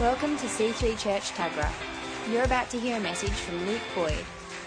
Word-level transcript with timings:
Welcome 0.00 0.36
to 0.38 0.46
C3 0.46 0.98
Church 0.98 1.30
Tuggerah. 1.34 1.72
You're 2.28 2.42
about 2.42 2.68
to 2.70 2.80
hear 2.80 2.96
a 2.96 3.00
message 3.00 3.30
from 3.30 3.64
Luke 3.64 3.80
Boyd. 3.94 4.24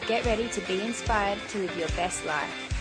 Get 0.07 0.25
ready 0.25 0.47
to 0.47 0.61
be 0.61 0.79
inspired 0.79 1.37
to 1.49 1.57
live 1.57 1.77
your 1.77 1.89
best 1.89 2.25
life. 2.25 2.76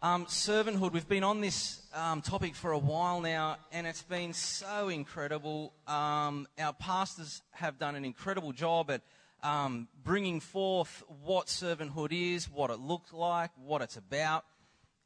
Um, 0.00 0.26
servanthood, 0.26 0.92
we've 0.92 1.08
been 1.08 1.24
on 1.24 1.40
this 1.40 1.82
um, 1.92 2.22
topic 2.22 2.54
for 2.54 2.70
a 2.70 2.78
while 2.78 3.20
now, 3.20 3.56
and 3.72 3.84
it's 3.84 4.04
been 4.04 4.32
so 4.32 4.90
incredible. 4.90 5.72
Um, 5.88 6.46
our 6.56 6.72
pastors 6.72 7.42
have 7.50 7.80
done 7.80 7.96
an 7.96 8.04
incredible 8.04 8.52
job 8.52 8.92
at 8.92 9.00
um, 9.42 9.88
bringing 10.04 10.38
forth 10.38 11.02
what 11.24 11.48
servanthood 11.48 12.12
is, 12.12 12.48
what 12.48 12.70
it 12.70 12.78
looks 12.78 13.12
like, 13.12 13.50
what 13.56 13.82
it's 13.82 13.96
about. 13.96 14.44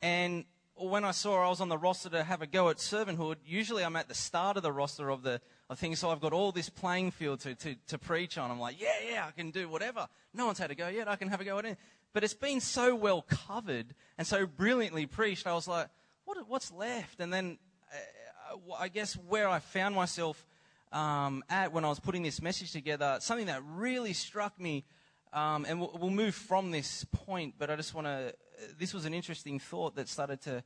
And 0.03 0.45
when 0.75 1.07
I 1.07 1.13
saw 1.13 1.43
I 1.43 1.49
was 1.49 1.63
on 1.63 1.71
the 1.71 1.79
roster 1.79 2.11
to 2.11 2.23
have 2.23 2.43
a 2.43 2.47
go 2.47 2.69
at 2.69 2.77
servanthood, 2.77 3.37
usually 3.47 3.85
I'm 3.85 3.97
at 3.97 4.09
the 4.09 4.15
start 4.15 4.59
of 4.59 4.63
the 4.63 4.73
roster 4.73 5.09
of 5.09 5.23
the 5.23 5.41
of 5.71 5.79
things, 5.79 6.01
so 6.01 6.11
I've 6.11 6.21
got 6.21 6.35
all 6.35 6.53
this 6.53 6.69
playing 6.69 7.13
field 7.13 7.41
to, 7.41 7.55
to, 7.55 7.77
to 7.87 7.99
preach 7.99 8.37
on. 8.37 8.51
I'm 8.51 8.61
like, 8.61 8.79
yeah, 8.79 8.93
yeah, 9.11 9.25
I 9.27 9.31
can 9.31 9.53
do 9.53 9.71
whatever. 9.71 10.07
No 10.35 10.45
one's 10.45 10.59
had 10.59 10.71
a 10.71 10.75
go 10.75 10.89
yet, 10.89 11.09
I 11.09 11.17
can 11.17 11.29
have 11.29 11.41
a 11.41 11.45
go 11.45 11.59
at 11.59 11.65
it. 11.65 11.79
But 12.13 12.25
it's 12.25 12.35
been 12.35 12.61
so 12.61 12.95
well 12.95 13.23
covered 13.23 13.95
and 14.19 14.27
so 14.27 14.47
brilliantly 14.47 15.07
preached, 15.07 15.47
I 15.47 15.55
was 15.55 15.67
like, 15.67 15.89
what, 16.25 16.37
what's 16.49 16.71
left? 16.71 17.21
And 17.21 17.33
then 17.33 17.59
uh, 17.93 18.75
I 18.79 18.89
guess 18.89 19.15
where 19.15 19.49
I 19.49 19.59
found 19.59 19.95
myself 19.95 20.47
um, 20.93 21.43
at 21.49 21.73
when 21.73 21.85
I 21.85 21.89
was 21.89 22.01
putting 22.01 22.23
this 22.23 22.43
message 22.43 22.73
together, 22.73 23.17
something 23.21 23.47
that 23.47 23.63
really 23.65 24.13
struck 24.13 24.61
me, 24.61 24.85
um, 25.33 25.65
and 25.67 25.81
we'll, 25.81 25.97
we'll 25.99 26.11
move 26.11 26.35
from 26.35 26.71
this 26.71 27.07
point, 27.13 27.55
but 27.59 27.71
I 27.71 27.77
just 27.77 27.95
want 27.95 28.07
to, 28.07 28.35
this 28.79 28.93
was 28.93 29.07
an 29.07 29.15
interesting 29.15 29.59
thought 29.59 29.97
that 29.97 30.09
started 30.09 30.43
to 30.43 30.63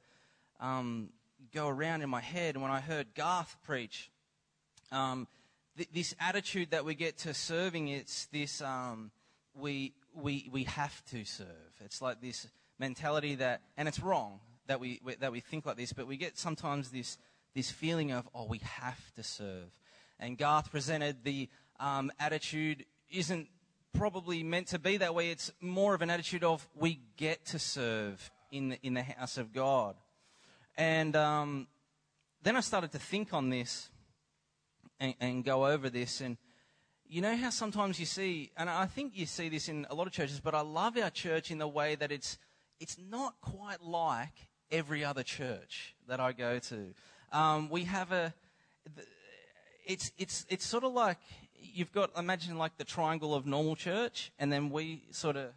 um, 0.59 1.11
go 1.55 1.69
around 1.69 2.03
in 2.03 2.11
my 2.11 2.21
head 2.21 2.57
when 2.57 2.71
I 2.71 2.81
heard 2.81 3.15
Garth 3.15 3.57
preach. 3.65 4.11
Um, 4.91 5.29
th- 5.77 5.89
this 5.93 6.15
attitude 6.19 6.73
that 6.73 6.85
we 6.85 6.95
get 6.95 7.19
to 7.19 7.33
serving, 7.33 7.89
it's 7.89 8.27
this, 8.27 8.61
um, 8.61 9.13
we, 9.55 9.95
we, 10.17 10.49
we 10.53 10.65
have 10.65 11.05
to 11.07 11.25
serve. 11.25 11.47
It's 11.85 12.01
like 12.01 12.21
this 12.21 12.49
mentality 12.79 13.37
that, 13.37 13.61
and 13.77 13.87
it's 13.89 14.01
wrong 14.01 14.41
that 14.67 14.81
we, 14.81 15.01
we- 15.05 15.15
that 15.17 15.33
we 15.33 15.41
think 15.41 15.67
like 15.67 15.77
this, 15.77 15.93
but 15.93 16.07
we 16.07 16.17
get 16.17 16.39
sometimes 16.39 16.91
this, 16.91 17.19
this 17.55 17.71
feeling 17.71 18.13
of, 18.13 18.29
oh, 18.35 18.47
we 18.47 18.59
have 18.59 19.15
to 19.15 19.23
serve. 19.23 19.71
And 20.19 20.39
Garth 20.39 20.71
presented 20.71 21.25
the 21.25 21.49
um, 21.79 22.11
attitude 22.19 22.85
isn't 23.11 23.49
probably 23.93 24.43
meant 24.43 24.69
to 24.69 24.79
be 24.79 24.97
that 24.97 25.15
way. 25.15 25.31
It's 25.31 25.53
more 25.61 25.95
of 25.95 26.03
an 26.03 26.11
attitude 26.11 26.45
of 26.45 26.67
we 26.75 27.01
get 27.17 27.45
to 27.47 27.59
serve 27.59 28.31
in 28.51 28.71
the, 28.71 28.79
in 28.83 28.95
the 28.95 29.03
house 29.03 29.39
of 29.39 29.53
God. 29.53 29.97
And 30.77 31.15
um, 31.17 31.67
then 32.43 32.57
I 32.57 32.61
started 32.61 32.93
to 32.93 32.99
think 32.99 33.33
on 33.33 33.51
this 33.51 33.91
and, 35.01 35.15
and 35.21 35.45
go 35.45 35.67
over 35.67 35.89
this. 35.91 36.21
And 36.21 36.37
you 37.09 37.21
know 37.21 37.37
how 37.37 37.51
sometimes 37.51 37.99
you 38.01 38.07
see, 38.07 38.51
and 38.57 38.69
I 38.69 38.87
think 38.87 39.17
you 39.17 39.27
see 39.27 39.49
this 39.49 39.69
in 39.69 39.87
a 39.91 39.95
lot 39.95 40.07
of 40.07 40.13
churches, 40.13 40.41
but 40.41 40.55
I 40.55 40.61
love 40.61 40.97
our 40.97 41.11
church 41.11 41.51
in 41.51 41.59
the 41.59 41.69
way 41.69 41.95
that 41.95 42.11
it's, 42.11 42.39
it's 42.81 42.97
not 42.99 43.35
quite 43.41 43.83
like 43.83 44.49
every 44.71 45.05
other 45.05 45.23
church 45.23 45.95
that 46.09 46.21
I 46.21 46.33
go 46.33 46.59
to. 46.59 46.95
Um, 47.33 47.69
we 47.71 47.85
have 47.85 48.13
a, 48.13 48.35
it's, 49.85 50.11
it's, 50.19 50.47
it's 50.49 50.67
sort 50.67 50.85
of 50.85 50.93
like 50.93 51.19
you've 51.55 51.93
got, 51.93 52.11
imagine 52.19 52.59
like 52.59 52.77
the 52.77 52.85
triangle 52.85 53.35
of 53.35 53.47
normal 53.47 53.77
church, 53.77 54.33
and 54.39 54.53
then 54.53 54.71
we 54.71 55.05
sort 55.11 55.37
of, 55.37 55.53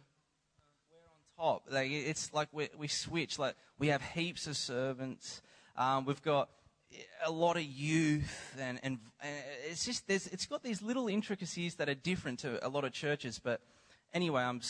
we're 0.90 1.44
on 1.44 1.52
top. 1.54 1.64
Like, 1.70 1.90
it's 1.90 2.32
like 2.32 2.48
we, 2.52 2.68
we 2.78 2.88
switch. 2.88 3.38
Like 3.38 3.54
we 3.78 3.88
have 3.88 4.02
heaps 4.02 4.46
of 4.46 4.56
servants. 4.56 5.42
Um, 5.76 6.04
we've 6.04 6.22
got 6.22 6.48
a 7.24 7.30
lot 7.30 7.56
of 7.56 7.62
youth, 7.62 8.56
and, 8.58 8.80
and, 8.82 8.98
and 9.22 9.34
it's 9.68 9.84
just 9.84 10.06
there's, 10.08 10.26
it's 10.28 10.46
got 10.46 10.62
these 10.62 10.82
little 10.82 11.08
intricacies 11.08 11.76
that 11.76 11.88
are 11.88 11.94
different 11.94 12.40
to 12.40 12.64
a 12.66 12.68
lot 12.68 12.84
of 12.84 12.92
churches. 12.92 13.38
But 13.42 13.60
anyway, 14.12 14.42
I'm 14.42 14.60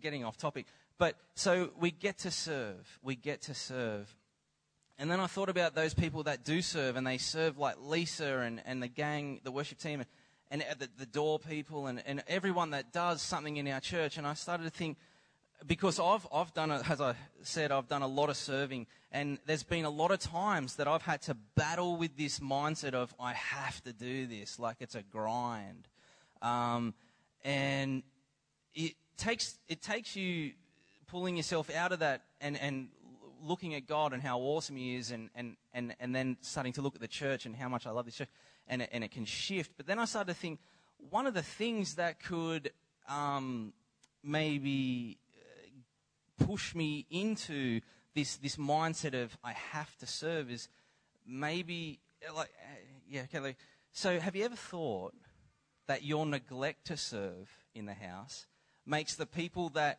getting 0.00 0.24
off 0.24 0.36
topic. 0.36 0.66
But 0.98 1.16
so 1.34 1.70
we 1.78 1.90
get 1.90 2.18
to 2.18 2.30
serve. 2.30 2.98
We 3.02 3.16
get 3.16 3.42
to 3.42 3.54
serve. 3.54 4.14
And 4.98 5.10
then 5.10 5.20
I 5.20 5.26
thought 5.26 5.50
about 5.50 5.74
those 5.74 5.92
people 5.92 6.22
that 6.22 6.44
do 6.44 6.62
serve, 6.62 6.96
and 6.96 7.06
they 7.06 7.18
serve 7.18 7.58
like 7.58 7.76
Lisa 7.82 8.38
and, 8.38 8.62
and 8.64 8.82
the 8.82 8.88
gang, 8.88 9.40
the 9.44 9.52
worship 9.52 9.78
team, 9.78 10.02
and, 10.50 10.62
and 10.62 10.78
the, 10.78 10.88
the 10.98 11.06
door 11.06 11.38
people, 11.38 11.86
and, 11.86 12.02
and 12.06 12.22
everyone 12.28 12.70
that 12.70 12.92
does 12.92 13.20
something 13.20 13.58
in 13.58 13.68
our 13.68 13.80
church. 13.80 14.16
And 14.16 14.26
I 14.26 14.32
started 14.32 14.64
to 14.64 14.70
think, 14.70 14.96
because 15.64 15.98
I've, 15.98 16.26
I've 16.32 16.52
done, 16.52 16.70
a, 16.70 16.82
as 16.88 17.00
I 17.00 17.14
said, 17.42 17.72
I've 17.72 17.88
done 17.88 18.02
a 18.02 18.06
lot 18.06 18.28
of 18.28 18.36
serving, 18.36 18.86
and 19.10 19.38
there's 19.46 19.62
been 19.62 19.84
a 19.84 19.90
lot 19.90 20.10
of 20.10 20.18
times 20.18 20.76
that 20.76 20.88
I've 20.88 21.02
had 21.02 21.22
to 21.22 21.34
battle 21.54 21.96
with 21.96 22.16
this 22.16 22.40
mindset 22.40 22.94
of, 22.94 23.14
I 23.18 23.32
have 23.32 23.82
to 23.84 23.92
do 23.92 24.26
this, 24.26 24.58
like 24.58 24.76
it's 24.80 24.94
a 24.94 25.02
grind. 25.02 25.88
Um, 26.42 26.94
and 27.44 28.02
it 28.74 28.94
takes, 29.16 29.58
it 29.68 29.80
takes 29.82 30.16
you 30.16 30.52
pulling 31.06 31.36
yourself 31.36 31.74
out 31.74 31.92
of 31.92 32.00
that 32.00 32.22
and, 32.40 32.60
and 32.60 32.88
looking 33.42 33.74
at 33.74 33.86
God 33.86 34.12
and 34.12 34.22
how 34.22 34.38
awesome 34.40 34.76
He 34.76 34.96
is, 34.96 35.10
and, 35.10 35.30
and, 35.34 35.56
and, 35.72 35.94
and 36.00 36.14
then 36.14 36.36
starting 36.40 36.72
to 36.74 36.82
look 36.82 36.94
at 36.94 37.00
the 37.00 37.08
church 37.08 37.46
and 37.46 37.56
how 37.56 37.68
much 37.68 37.86
I 37.86 37.90
love 37.90 38.04
this 38.04 38.16
church, 38.16 38.28
and 38.68 38.82
it, 38.82 38.90
and 38.92 39.02
it 39.04 39.10
can 39.10 39.24
shift. 39.24 39.72
But 39.76 39.86
then 39.86 39.98
I 39.98 40.04
started 40.04 40.34
to 40.34 40.38
think 40.38 40.60
one 41.10 41.26
of 41.26 41.34
the 41.34 41.42
things 41.42 41.94
that 41.94 42.22
could 42.22 42.72
um, 43.08 43.72
maybe 44.22 45.18
push 46.38 46.74
me 46.74 47.06
into 47.10 47.80
this, 48.14 48.36
this 48.36 48.56
mindset 48.56 49.20
of 49.20 49.36
I 49.44 49.52
have 49.52 49.96
to 49.98 50.06
serve 50.06 50.50
is 50.50 50.68
maybe 51.26 52.00
like 52.34 52.48
uh, 52.48 52.76
yeah 53.08 53.22
okay 53.22 53.40
like, 53.40 53.56
so 53.92 54.18
have 54.20 54.36
you 54.36 54.44
ever 54.44 54.56
thought 54.56 55.14
that 55.86 56.02
your 56.02 56.26
neglect 56.26 56.86
to 56.86 56.96
serve 56.96 57.50
in 57.74 57.86
the 57.86 57.94
house 57.94 58.46
makes 58.84 59.14
the 59.14 59.26
people 59.26 59.68
that 59.70 59.98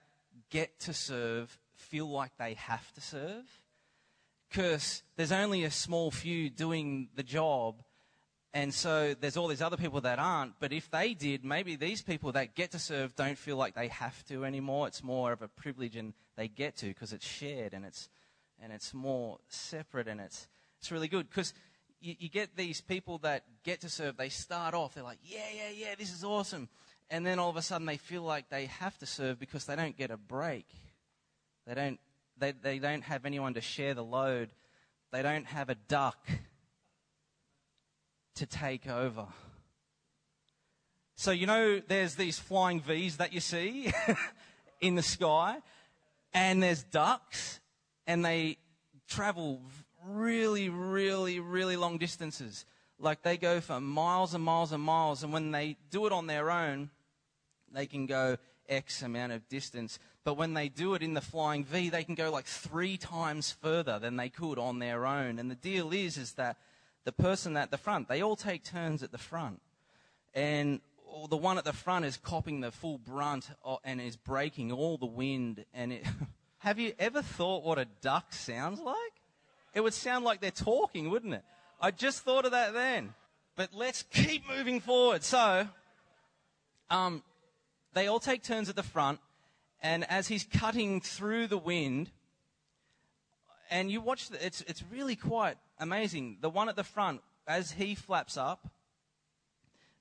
get 0.50 0.80
to 0.82 0.94
serve 0.94 1.60
feel 1.76 2.10
like 2.10 2.32
they 2.38 2.54
have 2.56 2.92
to 2.94 3.02
serve? 3.02 3.62
Because 4.50 5.04
there's 5.16 5.32
only 5.32 5.64
a 5.64 5.72
small 5.72 6.10
few 6.12 6.50
doing 6.50 7.10
the 7.16 7.24
job 7.24 7.84
and 8.58 8.74
so 8.74 9.14
there's 9.14 9.38
all 9.38 9.48
these 9.48 9.62
other 9.62 9.78
people 9.78 10.02
that 10.02 10.18
aren't 10.18 10.60
but 10.60 10.74
if 10.74 10.90
they 10.90 11.14
did 11.14 11.46
maybe 11.46 11.76
these 11.76 12.02
people 12.02 12.32
that 12.32 12.56
get 12.56 12.72
to 12.72 12.80
serve 12.80 13.16
don't 13.16 13.38
feel 13.38 13.56
like 13.56 13.76
they 13.76 13.88
have 13.88 14.26
to 14.26 14.44
anymore. 14.44 14.88
It's 14.88 15.04
more 15.04 15.32
of 15.32 15.44
a 15.44 15.48
privilege 15.48 15.96
and 15.96 16.14
they 16.36 16.48
get 16.48 16.76
to 16.78 16.88
because 16.88 17.14
it's 17.14 17.26
shared 17.26 17.74
and 17.74 17.86
it's 17.86 18.10
and 18.60 18.74
it's 18.74 18.96
more 18.96 19.38
separate 19.48 20.08
and 20.08 20.20
it's 20.20 20.48
it's 20.80 20.92
really 20.92 21.08
good. 21.08 21.30
Because 21.30 21.54
you, 22.02 22.16
you 22.18 22.30
get 22.30 22.58
these 22.58 22.82
people 22.82 23.20
that 23.20 23.44
get 23.64 23.82
to 23.82 23.90
serve 23.90 24.18
they 24.18 24.30
start 24.30 24.74
off 24.74 24.96
they're 24.96 25.04
like 25.04 25.20
yeah 25.22 25.50
yeah 25.56 25.70
yeah 25.76 25.96
this 25.98 26.12
is 26.12 26.24
awesome. 26.24 26.68
And 27.12 27.26
then 27.26 27.38
all 27.38 27.52
of 27.52 27.58
a 27.58 27.62
sudden 27.62 27.86
they 27.86 27.98
feel 27.98 28.24
like 28.24 28.50
they 28.50 28.66
have 28.66 28.98
to 28.98 29.06
serve 29.06 29.40
because 29.40 29.66
they 29.66 29.76
don't 29.76 29.96
get 29.96 30.10
a 30.10 30.18
break. 30.18 30.66
They 31.68 31.76
don't 31.76 32.00
they, 32.40 32.54
they 32.54 32.80
don't 32.80 33.04
have 33.04 33.28
anyone 33.28 33.54
to 33.54 33.62
share 33.62 33.94
the 33.94 34.04
load. 34.04 34.50
They 35.12 35.22
don't 35.22 35.46
have 35.46 35.70
a 35.70 35.76
duck 35.76 36.18
to 38.38 38.46
take 38.46 38.88
over 38.88 39.26
so 41.16 41.32
you 41.32 41.46
know 41.46 41.82
there's 41.88 42.16
these 42.16 42.40
flying 42.40 42.80
v's 42.80 43.18
that 43.18 43.34
you 43.34 43.40
see 43.40 43.92
in 44.82 44.96
the 44.96 45.04
sky 45.04 45.58
and 46.34 46.62
there's 46.62 46.84
ducks 46.84 47.60
and 48.06 48.24
they 48.24 48.58
travel 49.08 49.62
really, 50.08 50.70
really, 50.70 51.40
really 51.40 51.76
long 51.76 51.98
distances. 51.98 52.66
Like 53.00 53.22
they 53.22 53.38
go 53.38 53.60
for 53.62 53.80
miles 53.80 54.34
and 54.34 54.44
miles 54.44 54.72
and 54.72 54.82
miles, 54.82 55.24
and 55.24 55.32
when 55.32 55.52
they 55.52 55.78
do 55.92 56.06
it 56.06 56.12
on 56.12 56.28
their 56.28 56.50
own, 56.50 56.90
they 57.72 57.86
can 57.86 58.06
go 58.06 58.38
X 58.68 59.02
amount 59.02 59.34
of 59.34 59.48
distance. 59.50 60.00
But 60.24 60.36
when 60.36 60.54
they 60.54 60.68
do 60.68 60.94
it 60.94 61.04
in 61.04 61.14
the 61.14 61.22
flying 61.22 61.64
V, 61.64 61.90
they 61.90 62.04
can 62.04 62.16
go 62.16 62.32
like 62.32 62.46
three 62.46 62.98
times 62.98 63.52
further 63.52 64.00
than 64.00 64.18
they 64.18 64.30
could 64.30 64.58
on 64.58 64.80
their 64.80 65.06
own. 65.06 65.40
And 65.40 65.50
the 65.50 65.56
deal 65.56 65.92
is, 65.94 66.18
is 66.18 66.34
that 66.34 66.58
the 67.08 67.14
person 67.14 67.56
at 67.56 67.72
the 67.72 67.78
front, 67.78 68.10
they 68.10 68.22
all 68.22 68.36
take 68.36 68.66
turns 68.66 69.02
at 69.02 69.14
the 69.14 69.18
front. 69.18 69.62
And 70.34 70.82
the 71.30 71.38
one 71.38 71.58
at 71.58 71.64
the 71.64 71.72
front 71.72 72.04
is 72.04 72.18
copping 72.18 72.60
the 72.60 72.70
full 72.70 72.98
brunt 72.98 73.50
and 73.86 74.02
is 74.02 74.18
breaking 74.18 74.74
all 74.74 74.98
the 74.98 75.06
wind. 75.06 75.64
And 75.74 75.94
it, 75.94 76.06
have 76.58 76.80
you 76.80 76.92
ever 77.00 77.22
thought 77.22 77.64
what 77.64 77.80
a 77.80 77.86
duck 78.02 78.34
sounds 78.34 78.82
like? 78.82 78.96
It 79.74 79.80
would 79.80 79.94
sound 79.94 80.26
like 80.26 80.42
they're 80.42 80.52
talking, 80.52 81.10
wouldn't 81.10 81.34
it? 81.34 81.44
I 81.80 81.92
just 81.92 82.24
thought 82.24 82.44
of 82.44 82.52
that 82.52 82.74
then. 82.74 83.14
But 83.56 83.70
let's 83.74 84.04
keep 84.04 84.44
moving 84.46 84.82
forward. 84.82 85.24
So, 85.24 85.66
um, 86.90 87.24
they 87.94 88.08
all 88.08 88.20
take 88.20 88.44
turns 88.44 88.68
at 88.68 88.76
the 88.76 88.84
front, 88.84 89.22
and 89.82 90.04
as 90.12 90.28
he's 90.28 90.44
cutting 90.44 91.00
through 91.00 91.48
the 91.48 91.58
wind, 91.58 92.12
and 93.72 93.90
you 93.90 94.02
watch 94.02 94.28
the, 94.28 94.46
it's 94.46 94.60
it's 94.62 94.84
really 94.92 95.16
quite 95.16 95.56
amazing. 95.80 96.38
The 96.42 96.50
one 96.50 96.70
at 96.70 96.76
the 96.76 96.84
front, 96.84 97.22
as 97.48 97.72
he 97.72 97.96
flaps 97.96 98.38
up, 98.38 98.70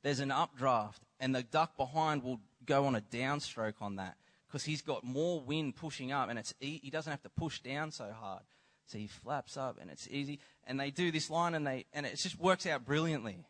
there's 0.02 0.20
an 0.20 0.31
updraft, 0.31 1.02
and 1.19 1.34
the 1.34 1.43
duck 1.43 1.76
behind 1.76 2.23
will 2.23 2.40
go 2.64 2.87
on 2.87 2.94
a 2.94 3.00
downstroke 3.00 3.81
on 3.81 3.96
that 3.96 4.17
because 4.46 4.64
he's 4.64 4.82
got 4.82 5.05
more 5.05 5.40
wind 5.40 5.76
pushing 5.76 6.12
up, 6.12 6.28
and 6.28 6.38
it's 6.38 6.55
e- 6.61 6.81
he 6.82 6.90
doesn't 6.90 7.11
have 7.11 7.23
to 7.23 7.28
push 7.28 7.61
down 7.61 7.90
so 7.90 8.12
hard. 8.12 8.43
So 8.87 8.99
he 8.99 9.08
flaps 9.08 9.56
up, 9.56 9.78
and 9.81 9.90
it's 9.90 10.06
easy. 10.11 10.38
And 10.64 10.78
they 10.78 10.90
do 10.90 11.11
this 11.11 11.28
line, 11.28 11.55
and 11.55 11.67
they 11.67 11.87
and 11.93 12.06
it 12.06 12.17
just 12.17 12.38
works 12.38 12.67
out 12.67 12.84
brilliantly. 12.84 13.44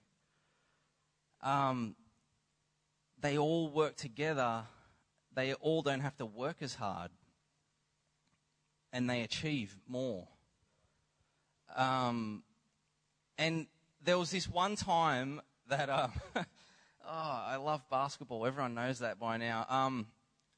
Um, 1.42 1.94
they 3.20 3.36
all 3.36 3.68
work 3.68 3.96
together. 3.96 4.62
They 5.34 5.52
all 5.54 5.82
don't 5.82 6.00
have 6.00 6.16
to 6.16 6.26
work 6.26 6.56
as 6.62 6.74
hard, 6.74 7.10
and 8.92 9.08
they 9.08 9.20
achieve 9.20 9.76
more. 9.86 10.28
Um, 11.74 12.42
and 13.38 13.66
there 14.04 14.18
was 14.18 14.30
this 14.30 14.48
one 14.48 14.76
time 14.76 15.40
that 15.68 15.88
uh, 15.88 16.08
oh, 16.36 16.44
I 17.06 17.56
love 17.56 17.82
basketball. 17.90 18.46
Everyone 18.46 18.74
knows 18.74 19.00
that 19.00 19.18
by 19.18 19.36
now. 19.36 19.66
Um, 19.68 20.06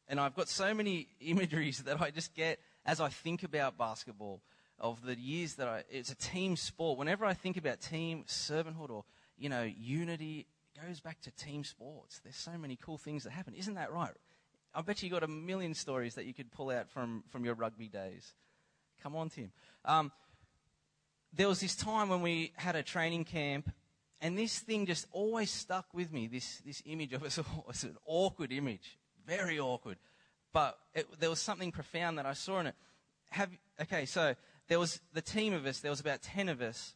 and 0.08 0.18
I've 0.18 0.34
got 0.34 0.48
so 0.48 0.74
many 0.74 1.08
imageries 1.20 1.82
that 1.84 2.00
I 2.00 2.10
just 2.10 2.34
get 2.34 2.58
as 2.86 3.00
I 3.00 3.08
think 3.08 3.42
about 3.42 3.76
basketball 3.76 4.42
of 4.78 5.04
the 5.04 5.16
years 5.16 5.54
that 5.54 5.68
I, 5.68 5.84
it's 5.90 6.10
a 6.10 6.16
team 6.16 6.56
sport. 6.56 6.98
Whenever 6.98 7.24
I 7.24 7.34
think 7.34 7.56
about 7.56 7.80
team 7.80 8.24
servanthood 8.28 8.90
or, 8.90 9.04
you 9.36 9.48
know, 9.48 9.62
unity, 9.62 10.46
it 10.74 10.86
goes 10.86 11.00
back 11.00 11.20
to 11.22 11.30
team 11.32 11.64
sports. 11.64 12.20
There's 12.22 12.36
so 12.36 12.56
many 12.56 12.76
cool 12.76 12.96
things 12.96 13.24
that 13.24 13.30
happen. 13.30 13.54
Isn't 13.54 13.74
that 13.74 13.92
right? 13.92 14.12
I 14.74 14.82
bet 14.82 15.02
you 15.02 15.10
got 15.10 15.24
a 15.24 15.28
million 15.28 15.74
stories 15.74 16.14
that 16.14 16.26
you 16.26 16.34
could 16.34 16.52
pull 16.52 16.70
out 16.70 16.88
from, 16.88 17.24
from 17.30 17.44
your 17.44 17.54
rugby 17.54 17.88
days. 17.88 18.34
Come 19.02 19.16
on, 19.16 19.30
Tim. 19.30 19.50
Um, 19.84 20.12
there 21.32 21.48
was 21.48 21.60
this 21.60 21.76
time 21.76 22.08
when 22.08 22.22
we 22.22 22.52
had 22.56 22.76
a 22.76 22.82
training 22.82 23.24
camp, 23.24 23.70
and 24.20 24.36
this 24.36 24.58
thing 24.58 24.86
just 24.86 25.06
always 25.12 25.50
stuck 25.50 25.86
with 25.92 26.12
me. 26.12 26.26
This 26.26 26.60
this 26.64 26.82
image 26.86 27.12
of 27.12 27.22
us 27.22 27.38
all. 27.38 27.66
It's 27.68 27.84
an 27.84 27.96
awkward 28.04 28.52
image, 28.52 28.98
very 29.26 29.58
awkward, 29.58 29.98
but 30.52 30.78
it, 30.94 31.06
there 31.20 31.30
was 31.30 31.40
something 31.40 31.70
profound 31.70 32.18
that 32.18 32.26
I 32.26 32.32
saw 32.32 32.60
in 32.60 32.68
it. 32.68 32.74
Have 33.30 33.50
okay, 33.80 34.06
so 34.06 34.34
there 34.68 34.78
was 34.78 35.00
the 35.12 35.22
team 35.22 35.52
of 35.52 35.66
us. 35.66 35.80
There 35.80 35.90
was 35.90 36.00
about 36.00 36.22
ten 36.22 36.48
of 36.48 36.60
us, 36.60 36.94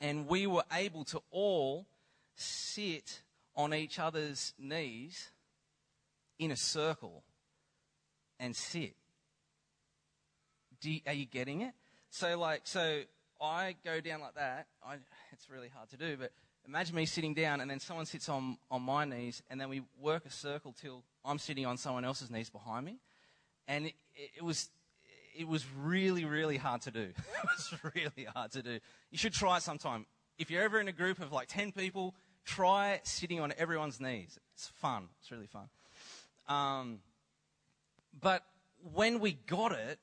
and 0.00 0.26
we 0.26 0.46
were 0.46 0.64
able 0.72 1.04
to 1.04 1.22
all 1.30 1.86
sit 2.34 3.22
on 3.54 3.74
each 3.74 3.98
other's 3.98 4.54
knees 4.58 5.30
in 6.38 6.50
a 6.50 6.56
circle 6.56 7.24
and 8.38 8.54
sit. 8.54 8.94
You, 10.80 11.00
are 11.06 11.12
you 11.12 11.26
getting 11.26 11.62
it? 11.62 11.74
So, 12.10 12.38
like, 12.38 12.60
so 12.64 13.02
I 13.40 13.76
go 13.84 14.00
down 14.00 14.20
like 14.20 14.34
that. 14.34 14.66
I, 14.84 14.96
it's 15.32 15.48
really 15.50 15.68
hard 15.68 15.90
to 15.90 15.96
do, 15.96 16.16
but 16.16 16.32
imagine 16.66 16.96
me 16.96 17.06
sitting 17.06 17.34
down 17.34 17.60
and 17.60 17.70
then 17.70 17.80
someone 17.80 18.06
sits 18.06 18.28
on, 18.28 18.58
on 18.70 18.82
my 18.82 19.04
knees 19.04 19.42
and 19.50 19.60
then 19.60 19.68
we 19.68 19.82
work 20.00 20.26
a 20.26 20.30
circle 20.30 20.74
till 20.80 21.02
I'm 21.24 21.38
sitting 21.38 21.64
on 21.66 21.76
someone 21.76 22.04
else's 22.04 22.30
knees 22.30 22.50
behind 22.50 22.84
me. 22.84 22.98
And 23.66 23.86
it, 23.86 23.94
it 24.36 24.42
was, 24.42 24.70
it 25.36 25.46
was 25.46 25.64
really, 25.78 26.24
really 26.24 26.56
hard 26.56 26.82
to 26.82 26.90
do. 26.90 27.00
it 27.00 27.14
was 27.44 27.74
really 27.94 28.26
hard 28.34 28.52
to 28.52 28.62
do. 28.62 28.78
You 29.10 29.18
should 29.18 29.32
try 29.32 29.58
it 29.58 29.62
sometime. 29.62 30.06
If 30.38 30.50
you're 30.50 30.62
ever 30.62 30.80
in 30.80 30.88
a 30.88 30.92
group 30.92 31.20
of 31.20 31.32
like 31.32 31.48
10 31.48 31.72
people, 31.72 32.14
try 32.44 33.00
sitting 33.04 33.40
on 33.40 33.52
everyone's 33.56 34.00
knees. 34.00 34.38
It's 34.54 34.68
fun. 34.68 35.08
It's 35.20 35.30
really 35.30 35.46
fun. 35.46 35.68
Um, 36.48 37.00
but 38.20 38.42
when 38.94 39.20
we 39.20 39.32
got 39.32 39.72
it, 39.72 39.98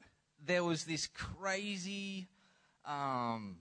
there 0.45 0.63
was 0.63 0.83
this 0.83 1.07
crazy, 1.07 2.27
um, 2.85 3.57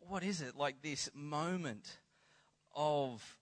what 0.00 0.22
is 0.22 0.40
it? 0.40 0.56
Like 0.56 0.82
this 0.82 1.10
moment 1.14 1.98
of, 2.74 3.38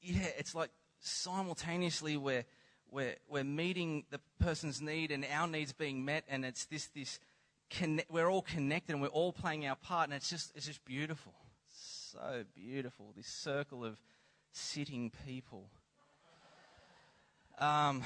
yeah, 0.00 0.28
it's 0.38 0.54
like 0.54 0.70
simultaneously 1.00 2.16
we're, 2.16 2.44
we're, 2.90 3.16
we're 3.28 3.44
meeting 3.44 4.04
the 4.10 4.20
person's 4.38 4.80
need 4.80 5.10
and 5.10 5.24
our 5.32 5.46
needs 5.46 5.72
being 5.72 6.04
met, 6.04 6.24
and 6.28 6.44
it's 6.44 6.66
this, 6.66 6.88
this, 6.94 7.18
connect, 7.70 8.10
we're 8.10 8.28
all 8.28 8.42
connected 8.42 8.92
and 8.92 9.02
we're 9.02 9.08
all 9.08 9.32
playing 9.32 9.66
our 9.66 9.76
part, 9.76 10.08
and 10.08 10.14
it's 10.14 10.28
just, 10.28 10.52
it's 10.54 10.66
just 10.66 10.84
beautiful. 10.84 11.34
So 11.68 12.44
beautiful. 12.54 13.12
This 13.16 13.28
circle 13.28 13.84
of 13.84 14.00
sitting 14.52 15.12
people. 15.26 15.70
Um, 17.58 18.02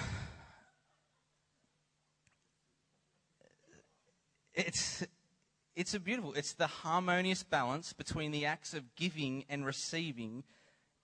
it's, 4.54 5.06
it's 5.76 5.94
a 5.94 6.00
beautiful, 6.00 6.34
it's 6.34 6.52
the 6.52 6.66
harmonious 6.66 7.42
balance 7.42 7.92
between 7.92 8.30
the 8.30 8.46
acts 8.46 8.74
of 8.74 8.94
giving 8.94 9.44
and 9.48 9.66
receiving 9.66 10.44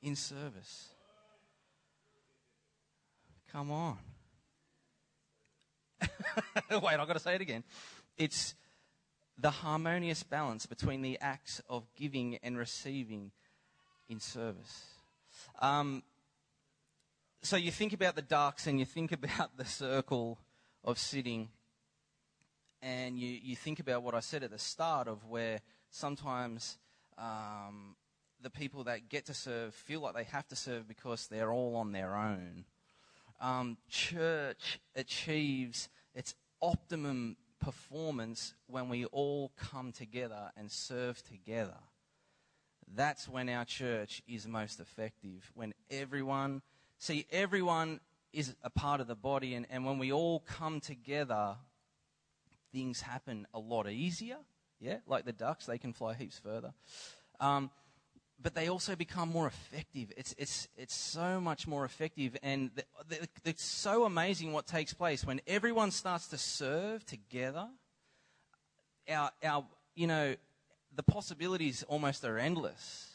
in 0.03 0.17
service. 0.17 0.89
Come 3.51 3.71
on. 3.73 3.99
Wait, 6.71 6.71
I've 6.71 7.07
got 7.07 7.15
to 7.15 7.19
say 7.19 7.35
it 7.35 7.41
again. 7.41 7.65
It's 8.17 8.55
the 9.37 9.51
harmonious 9.51 10.23
balance 10.23 10.67
between 10.67 11.03
the 11.03 11.19
acts 11.21 11.61
of 11.69 11.85
giving 11.97 12.39
and 12.43 12.57
receiving 12.57 13.33
in 14.09 14.21
service. 14.21 14.85
Um, 15.61 16.03
so 17.43 17.57
you 17.57 17.71
think 17.71 17.93
about 17.93 18.17
the 18.17 18.23
ducks 18.23 18.67
and 18.67 18.79
you 18.79 18.85
think 18.85 19.13
about 19.25 19.57
the 19.57 19.65
circle 19.65 20.39
of 20.85 20.99
sitting 20.99 21.49
and 22.83 23.19
you, 23.19 23.29
you 23.29 23.57
think 23.57 23.81
about 23.81 24.03
what 24.03 24.15
I 24.15 24.21
said 24.21 24.43
at 24.43 24.51
the 24.51 24.59
start 24.59 25.09
of 25.09 25.25
where 25.27 25.61
sometimes 25.91 26.79
um, 27.19 27.97
the 28.43 28.51
people 28.51 28.85
that 28.85 29.09
get 29.09 29.27
to 29.27 29.35
serve 29.35 29.75
feel 29.75 30.01
like 30.01 30.15
they 30.15 30.25
have 30.25 30.47
to 30.49 30.57
serve 30.57 30.89
because 30.89 31.27
they're 31.27 31.53
all 31.53 31.77
on 31.77 31.93
their 31.93 32.17
own. 32.17 32.65
Um, 33.41 33.79
church 33.89 34.81
achieves 34.95 35.89
its 36.15 36.35
optimum 36.61 37.37
performance 37.61 38.55
when 38.67 38.89
we 38.89 39.05
all 39.07 39.53
come 39.57 39.93
together 39.93 40.51
and 40.57 40.71
serve 40.71 41.23
together. 41.23 41.77
That's 42.93 43.29
when 43.29 43.49
our 43.49 43.65
church 43.65 44.23
is 44.27 44.49
most 44.49 44.81
effective. 44.81 45.51
When 45.55 45.75
everyone, 45.91 46.63
see, 46.99 47.27
everyone 47.31 48.01
is 48.33 48.55
a 48.63 48.71
part 48.71 49.01
of 49.01 49.07
the 49.07 49.15
body, 49.15 49.55
and, 49.55 49.67
and 49.71 49.85
when 49.85 49.99
we 49.99 50.13
all 50.13 50.41
come 50.41 50.81
together 50.81 51.57
things 52.73 53.01
happen 53.01 53.47
a 53.55 53.59
lot 53.59 53.89
easier. 53.89 54.37
Yeah, 54.81 54.99
like 55.07 55.25
the 55.25 55.33
ducks, 55.33 55.67
they 55.67 55.79
can 55.79 55.93
fly 55.93 56.15
heaps 56.15 56.39
further. 56.39 56.73
Um, 57.39 57.71
but 58.43 58.55
they 58.55 58.69
also 58.69 58.97
become 58.97 59.29
more 59.29 59.47
effective. 59.47 60.13
It's, 60.17 60.35
it's, 60.39 60.69
it's 60.77 60.95
so 60.95 61.41
much 61.41 61.67
more 61.67 61.85
effective. 61.85 62.37
And 62.43 62.71
the, 62.75 62.85
the, 63.09 63.29
it's 63.45 63.65
so 63.65 64.05
amazing 64.05 64.53
what 64.53 64.67
takes 64.67 64.95
place 64.95 65.25
when 65.25 65.41
everyone 65.47 65.91
starts 65.91 66.29
to 66.29 66.39
serve 66.39 67.05
together. 67.05 67.69
Our, 69.11 69.31
our, 69.45 69.67
you 69.95 70.07
know, 70.07 70.35
the 70.95 71.03
possibilities 71.03 71.83
almost 71.87 72.25
are 72.25 72.39
endless. 72.39 73.09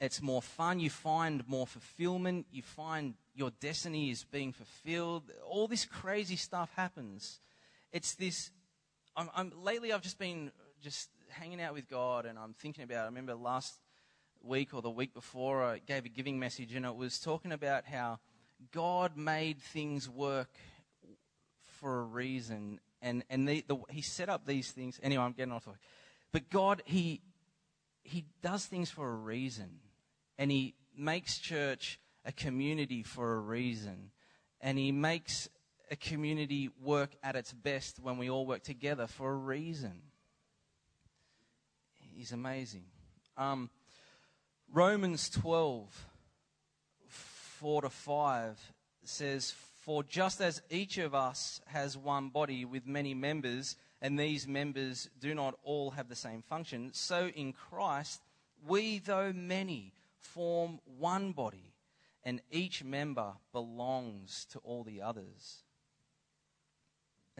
It's 0.00 0.22
more 0.22 0.42
fun. 0.42 0.80
You 0.80 0.90
find 0.90 1.46
more 1.46 1.66
fulfillment. 1.66 2.46
You 2.50 2.62
find 2.62 3.14
your 3.34 3.50
destiny 3.60 4.10
is 4.10 4.24
being 4.24 4.52
fulfilled. 4.52 5.24
All 5.46 5.68
this 5.68 5.84
crazy 5.84 6.36
stuff 6.36 6.70
happens 6.76 7.40
it's 7.94 8.16
this. 8.16 8.50
I'm, 9.16 9.30
I'm, 9.34 9.52
lately, 9.62 9.92
I've 9.92 10.02
just 10.02 10.18
been 10.18 10.50
just 10.82 11.08
hanging 11.30 11.62
out 11.62 11.72
with 11.72 11.88
God, 11.88 12.26
and 12.26 12.36
I'm 12.36 12.52
thinking 12.52 12.82
about. 12.82 13.04
I 13.04 13.06
remember 13.06 13.34
last 13.34 13.78
week 14.42 14.74
or 14.74 14.82
the 14.82 14.90
week 14.90 15.14
before, 15.14 15.62
I 15.62 15.78
gave 15.78 16.04
a 16.04 16.08
giving 16.08 16.38
message, 16.38 16.74
and 16.74 16.84
it 16.84 16.96
was 16.96 17.20
talking 17.20 17.52
about 17.52 17.86
how 17.86 18.18
God 18.72 19.16
made 19.16 19.60
things 19.60 20.10
work 20.10 20.50
for 21.64 22.00
a 22.00 22.02
reason, 22.02 22.80
and 23.00 23.22
and 23.30 23.48
the, 23.48 23.64
the, 23.68 23.76
He 23.90 24.02
set 24.02 24.28
up 24.28 24.44
these 24.44 24.72
things. 24.72 24.98
Anyway, 25.00 25.22
I'm 25.22 25.32
getting 25.32 25.52
off. 25.52 25.68
But 26.32 26.50
God, 26.50 26.82
He 26.84 27.22
He 28.02 28.24
does 28.42 28.66
things 28.66 28.90
for 28.90 29.08
a 29.08 29.16
reason, 29.16 29.78
and 30.36 30.50
He 30.50 30.74
makes 30.96 31.38
church 31.38 32.00
a 32.24 32.32
community 32.32 33.04
for 33.04 33.34
a 33.34 33.38
reason, 33.38 34.10
and 34.60 34.78
He 34.78 34.90
makes 34.90 35.48
a 35.90 35.96
community 35.96 36.70
work 36.82 37.10
at 37.22 37.36
its 37.36 37.52
best 37.52 37.98
when 38.00 38.18
we 38.18 38.30
all 38.30 38.46
work 38.46 38.62
together 38.62 39.06
for 39.06 39.30
a 39.30 39.36
reason. 39.36 40.02
He's 42.16 42.32
amazing. 42.32 42.84
Um, 43.36 43.70
Romans 44.72 45.28
12, 45.30 46.06
4 47.08 47.82
to 47.82 47.90
5 47.90 48.72
says, 49.04 49.50
For 49.50 50.02
just 50.02 50.40
as 50.40 50.62
each 50.70 50.98
of 50.98 51.14
us 51.14 51.60
has 51.66 51.96
one 51.96 52.28
body 52.28 52.64
with 52.64 52.86
many 52.86 53.14
members, 53.14 53.76
and 54.00 54.18
these 54.18 54.46
members 54.46 55.08
do 55.18 55.34
not 55.34 55.54
all 55.64 55.90
have 55.90 56.08
the 56.08 56.14
same 56.14 56.42
function, 56.42 56.90
so 56.92 57.28
in 57.34 57.52
Christ, 57.52 58.20
we, 58.66 58.98
though 58.98 59.32
many, 59.32 59.92
form 60.18 60.80
one 60.98 61.32
body, 61.32 61.74
and 62.22 62.40
each 62.50 62.82
member 62.82 63.32
belongs 63.52 64.46
to 64.52 64.58
all 64.60 64.84
the 64.84 65.02
others. 65.02 65.63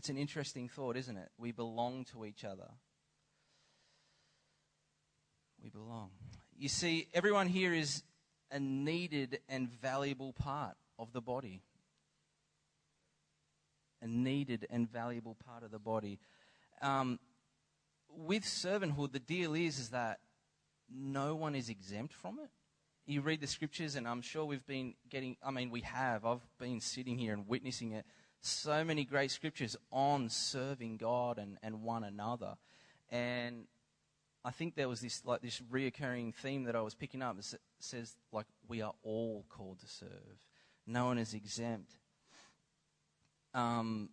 It's 0.04 0.10
an 0.10 0.18
interesting 0.18 0.68
thought, 0.68 0.98
isn't 0.98 1.16
it? 1.16 1.30
We 1.38 1.50
belong 1.50 2.04
to 2.12 2.26
each 2.26 2.44
other. 2.44 2.68
We 5.62 5.70
belong. 5.70 6.10
You 6.58 6.68
see, 6.68 7.08
everyone 7.14 7.46
here 7.46 7.72
is 7.72 8.02
a 8.50 8.60
needed 8.60 9.38
and 9.48 9.66
valuable 9.66 10.34
part 10.34 10.76
of 10.98 11.14
the 11.14 11.22
body. 11.22 11.62
A 14.02 14.06
needed 14.06 14.66
and 14.68 14.86
valuable 14.86 15.38
part 15.42 15.62
of 15.62 15.70
the 15.70 15.78
body. 15.78 16.18
Um, 16.82 17.18
with 18.10 18.44
servanthood, 18.44 19.12
the 19.12 19.20
deal 19.20 19.54
is, 19.54 19.78
is 19.78 19.88
that 19.88 20.18
no 20.94 21.34
one 21.34 21.54
is 21.54 21.70
exempt 21.70 22.12
from 22.12 22.38
it. 22.40 22.50
You 23.06 23.22
read 23.22 23.40
the 23.40 23.46
scriptures, 23.46 23.94
and 23.94 24.06
I'm 24.06 24.20
sure 24.20 24.44
we've 24.44 24.66
been 24.66 24.96
getting, 25.08 25.38
I 25.42 25.50
mean, 25.50 25.70
we 25.70 25.80
have. 25.80 26.26
I've 26.26 26.46
been 26.58 26.82
sitting 26.82 27.16
here 27.16 27.32
and 27.32 27.48
witnessing 27.48 27.92
it. 27.92 28.04
So 28.46 28.84
many 28.84 29.04
great 29.04 29.30
scriptures 29.30 29.74
on 29.90 30.28
serving 30.28 30.98
God 30.98 31.38
and, 31.38 31.56
and 31.62 31.82
one 31.82 32.04
another. 32.04 32.56
And 33.10 33.64
I 34.44 34.50
think 34.50 34.74
there 34.74 34.86
was 34.86 35.00
this 35.00 35.24
like 35.24 35.40
this 35.40 35.62
reoccurring 35.72 36.34
theme 36.34 36.64
that 36.64 36.76
I 36.76 36.82
was 36.82 36.94
picking 36.94 37.22
up. 37.22 37.38
It 37.38 37.54
says 37.78 38.14
like 38.32 38.44
we 38.68 38.82
are 38.82 38.92
all 39.02 39.46
called 39.48 39.80
to 39.80 39.88
serve. 39.88 40.44
No 40.86 41.06
one 41.06 41.16
is 41.16 41.32
exempt. 41.32 41.92
Um, 43.54 44.10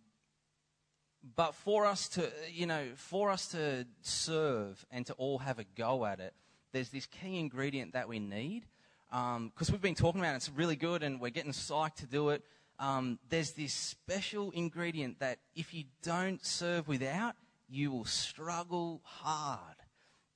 but 1.36 1.54
for 1.54 1.84
us 1.84 2.08
to, 2.10 2.32
you 2.50 2.64
know, 2.64 2.86
for 2.96 3.30
us 3.30 3.48
to 3.48 3.86
serve 4.00 4.84
and 4.90 5.04
to 5.06 5.12
all 5.14 5.38
have 5.38 5.58
a 5.58 5.64
go 5.76 6.06
at 6.06 6.20
it, 6.20 6.32
there's 6.72 6.88
this 6.88 7.04
key 7.04 7.38
ingredient 7.38 7.92
that 7.92 8.08
we 8.08 8.18
need. 8.18 8.64
Because 9.10 9.68
um, 9.68 9.72
we've 9.72 9.82
been 9.82 9.94
talking 9.94 10.22
about 10.22 10.32
it, 10.32 10.36
it's 10.36 10.50
really 10.50 10.76
good 10.76 11.02
and 11.02 11.20
we're 11.20 11.28
getting 11.28 11.52
psyched 11.52 11.96
to 11.96 12.06
do 12.06 12.30
it. 12.30 12.42
Um, 12.82 13.20
there's 13.28 13.52
this 13.52 13.72
special 13.72 14.50
ingredient 14.50 15.20
that 15.20 15.38
if 15.54 15.72
you 15.72 15.84
don't 16.02 16.44
serve 16.44 16.88
without, 16.88 17.36
you 17.68 17.92
will 17.92 18.04
struggle 18.04 19.00
hard. 19.04 19.76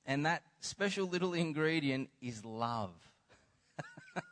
And 0.05 0.25
that 0.25 0.43
special 0.61 1.07
little 1.07 1.33
ingredient 1.33 2.09
is 2.21 2.45
love. 2.45 2.93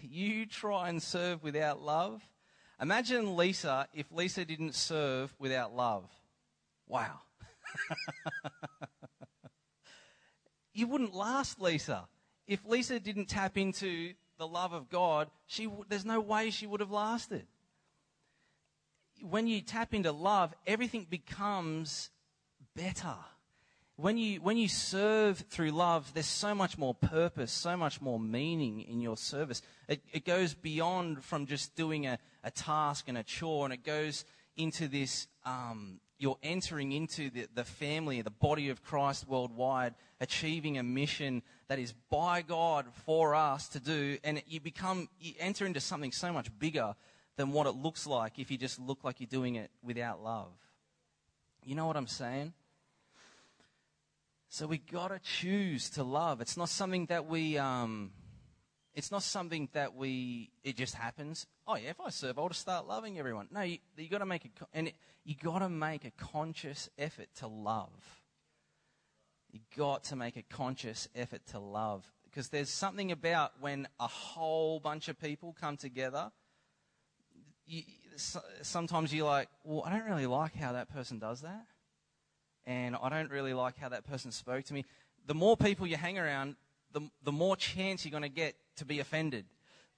you 0.00 0.46
try 0.46 0.88
and 0.88 1.02
serve 1.02 1.42
without 1.42 1.82
love, 1.82 2.22
Imagine 2.80 3.36
Lisa 3.36 3.86
if 3.94 4.10
Lisa 4.10 4.44
didn't 4.44 4.74
serve 4.74 5.32
without 5.38 5.74
love. 5.74 6.10
Wow. 6.88 7.20
you 10.74 10.88
wouldn't 10.88 11.14
last, 11.14 11.60
Lisa. 11.60 12.08
If 12.46 12.64
Lisa 12.66 12.98
didn't 12.98 13.26
tap 13.26 13.56
into 13.56 14.14
the 14.38 14.46
love 14.46 14.72
of 14.72 14.88
God, 14.88 15.28
she, 15.46 15.68
there's 15.88 16.04
no 16.04 16.20
way 16.20 16.50
she 16.50 16.66
would 16.66 16.80
have 16.80 16.90
lasted. 16.90 17.46
When 19.22 19.46
you 19.46 19.60
tap 19.60 19.94
into 19.94 20.12
love, 20.12 20.54
everything 20.66 21.06
becomes 21.08 22.10
better 22.76 23.14
when 23.96 24.18
you, 24.18 24.40
when 24.40 24.56
you 24.56 24.66
serve 24.66 25.38
through 25.38 25.70
love, 25.70 26.12
there's 26.14 26.26
so 26.26 26.54
much 26.54 26.76
more 26.76 26.94
purpose, 26.94 27.52
so 27.52 27.76
much 27.76 28.00
more 28.00 28.18
meaning 28.18 28.80
in 28.80 29.00
your 29.00 29.16
service. 29.16 29.62
It, 29.88 30.02
it 30.12 30.24
goes 30.24 30.52
beyond 30.52 31.22
from 31.22 31.46
just 31.46 31.76
doing 31.76 32.06
a, 32.06 32.18
a 32.42 32.50
task 32.50 33.08
and 33.08 33.16
a 33.16 33.22
chore, 33.22 33.64
and 33.64 33.72
it 33.72 33.84
goes 33.84 34.24
into 34.56 34.88
this 34.88 35.28
um, 35.46 36.00
you're 36.24 36.38
entering 36.42 36.92
into 36.92 37.28
the, 37.28 37.46
the 37.54 37.64
family, 37.64 38.22
the 38.22 38.30
body 38.30 38.70
of 38.70 38.82
Christ 38.82 39.28
worldwide, 39.28 39.94
achieving 40.22 40.78
a 40.78 40.82
mission 40.82 41.42
that 41.68 41.78
is 41.78 41.92
by 42.08 42.40
God 42.40 42.86
for 43.04 43.34
us 43.34 43.68
to 43.68 43.78
do, 43.78 44.16
and 44.24 44.42
you 44.46 44.58
become, 44.58 45.10
you 45.20 45.34
enter 45.38 45.66
into 45.66 45.80
something 45.80 46.12
so 46.12 46.32
much 46.32 46.48
bigger 46.58 46.94
than 47.36 47.52
what 47.52 47.66
it 47.66 47.72
looks 47.72 48.06
like 48.06 48.38
if 48.38 48.50
you 48.50 48.56
just 48.56 48.80
look 48.80 49.04
like 49.04 49.20
you're 49.20 49.26
doing 49.26 49.56
it 49.56 49.70
without 49.82 50.24
love. 50.24 50.48
You 51.62 51.74
know 51.74 51.86
what 51.86 51.96
I'm 51.98 52.06
saying? 52.06 52.54
So 54.48 54.66
we 54.66 54.78
got 54.78 55.08
to 55.08 55.18
choose 55.18 55.90
to 55.90 56.04
love. 56.04 56.40
It's 56.40 56.56
not 56.56 56.70
something 56.70 57.04
that 57.06 57.26
we, 57.26 57.58
um, 57.58 58.12
it's 58.94 59.10
not 59.10 59.22
something 59.22 59.68
that 59.72 59.94
we, 59.94 60.50
it 60.62 60.76
just 60.76 60.94
happens. 60.94 61.46
Oh 61.66 61.76
yeah, 61.76 61.90
if 61.90 62.00
I 62.00 62.10
serve, 62.10 62.38
I'll 62.38 62.48
just 62.48 62.60
start 62.60 62.86
loving 62.86 63.18
everyone. 63.18 63.48
No, 63.50 63.62
you, 63.62 63.78
you 63.96 64.08
got 64.08 64.18
to 64.18 64.26
make 64.26 64.44
a, 64.44 64.48
and 64.72 64.92
you 65.24 65.34
got 65.34 65.58
to 65.58 65.68
make 65.68 66.04
a 66.04 66.10
conscious 66.12 66.88
effort 66.98 67.28
to 67.38 67.46
love. 67.46 67.90
You 69.50 69.60
got 69.76 70.04
to 70.04 70.16
make 70.16 70.36
a 70.36 70.42
conscious 70.42 71.08
effort 71.14 71.46
to 71.52 71.58
love 71.58 72.04
because 72.24 72.48
there's 72.48 72.70
something 72.70 73.12
about 73.12 73.52
when 73.60 73.86
a 74.00 74.08
whole 74.08 74.80
bunch 74.80 75.08
of 75.08 75.18
people 75.20 75.54
come 75.60 75.76
together. 75.76 76.32
You, 77.66 77.82
sometimes 78.62 79.14
you're 79.14 79.26
like, 79.26 79.48
well, 79.64 79.82
I 79.86 79.90
don't 79.90 80.08
really 80.08 80.26
like 80.26 80.54
how 80.54 80.72
that 80.72 80.92
person 80.92 81.18
does 81.18 81.42
that 81.42 81.66
and 82.66 82.96
I 83.00 83.08
don't 83.08 83.30
really 83.30 83.54
like 83.54 83.78
how 83.78 83.88
that 83.90 84.04
person 84.04 84.32
spoke 84.32 84.64
to 84.66 84.74
me. 84.74 84.84
The 85.26 85.34
more 85.34 85.56
people 85.56 85.86
you 85.86 85.96
hang 85.96 86.18
around, 86.18 86.56
the, 86.94 87.02
the 87.22 87.32
more 87.32 87.56
chance 87.56 88.04
you're 88.04 88.10
going 88.10 88.22
to 88.22 88.28
get 88.28 88.54
to 88.76 88.86
be 88.86 89.00
offended. 89.00 89.44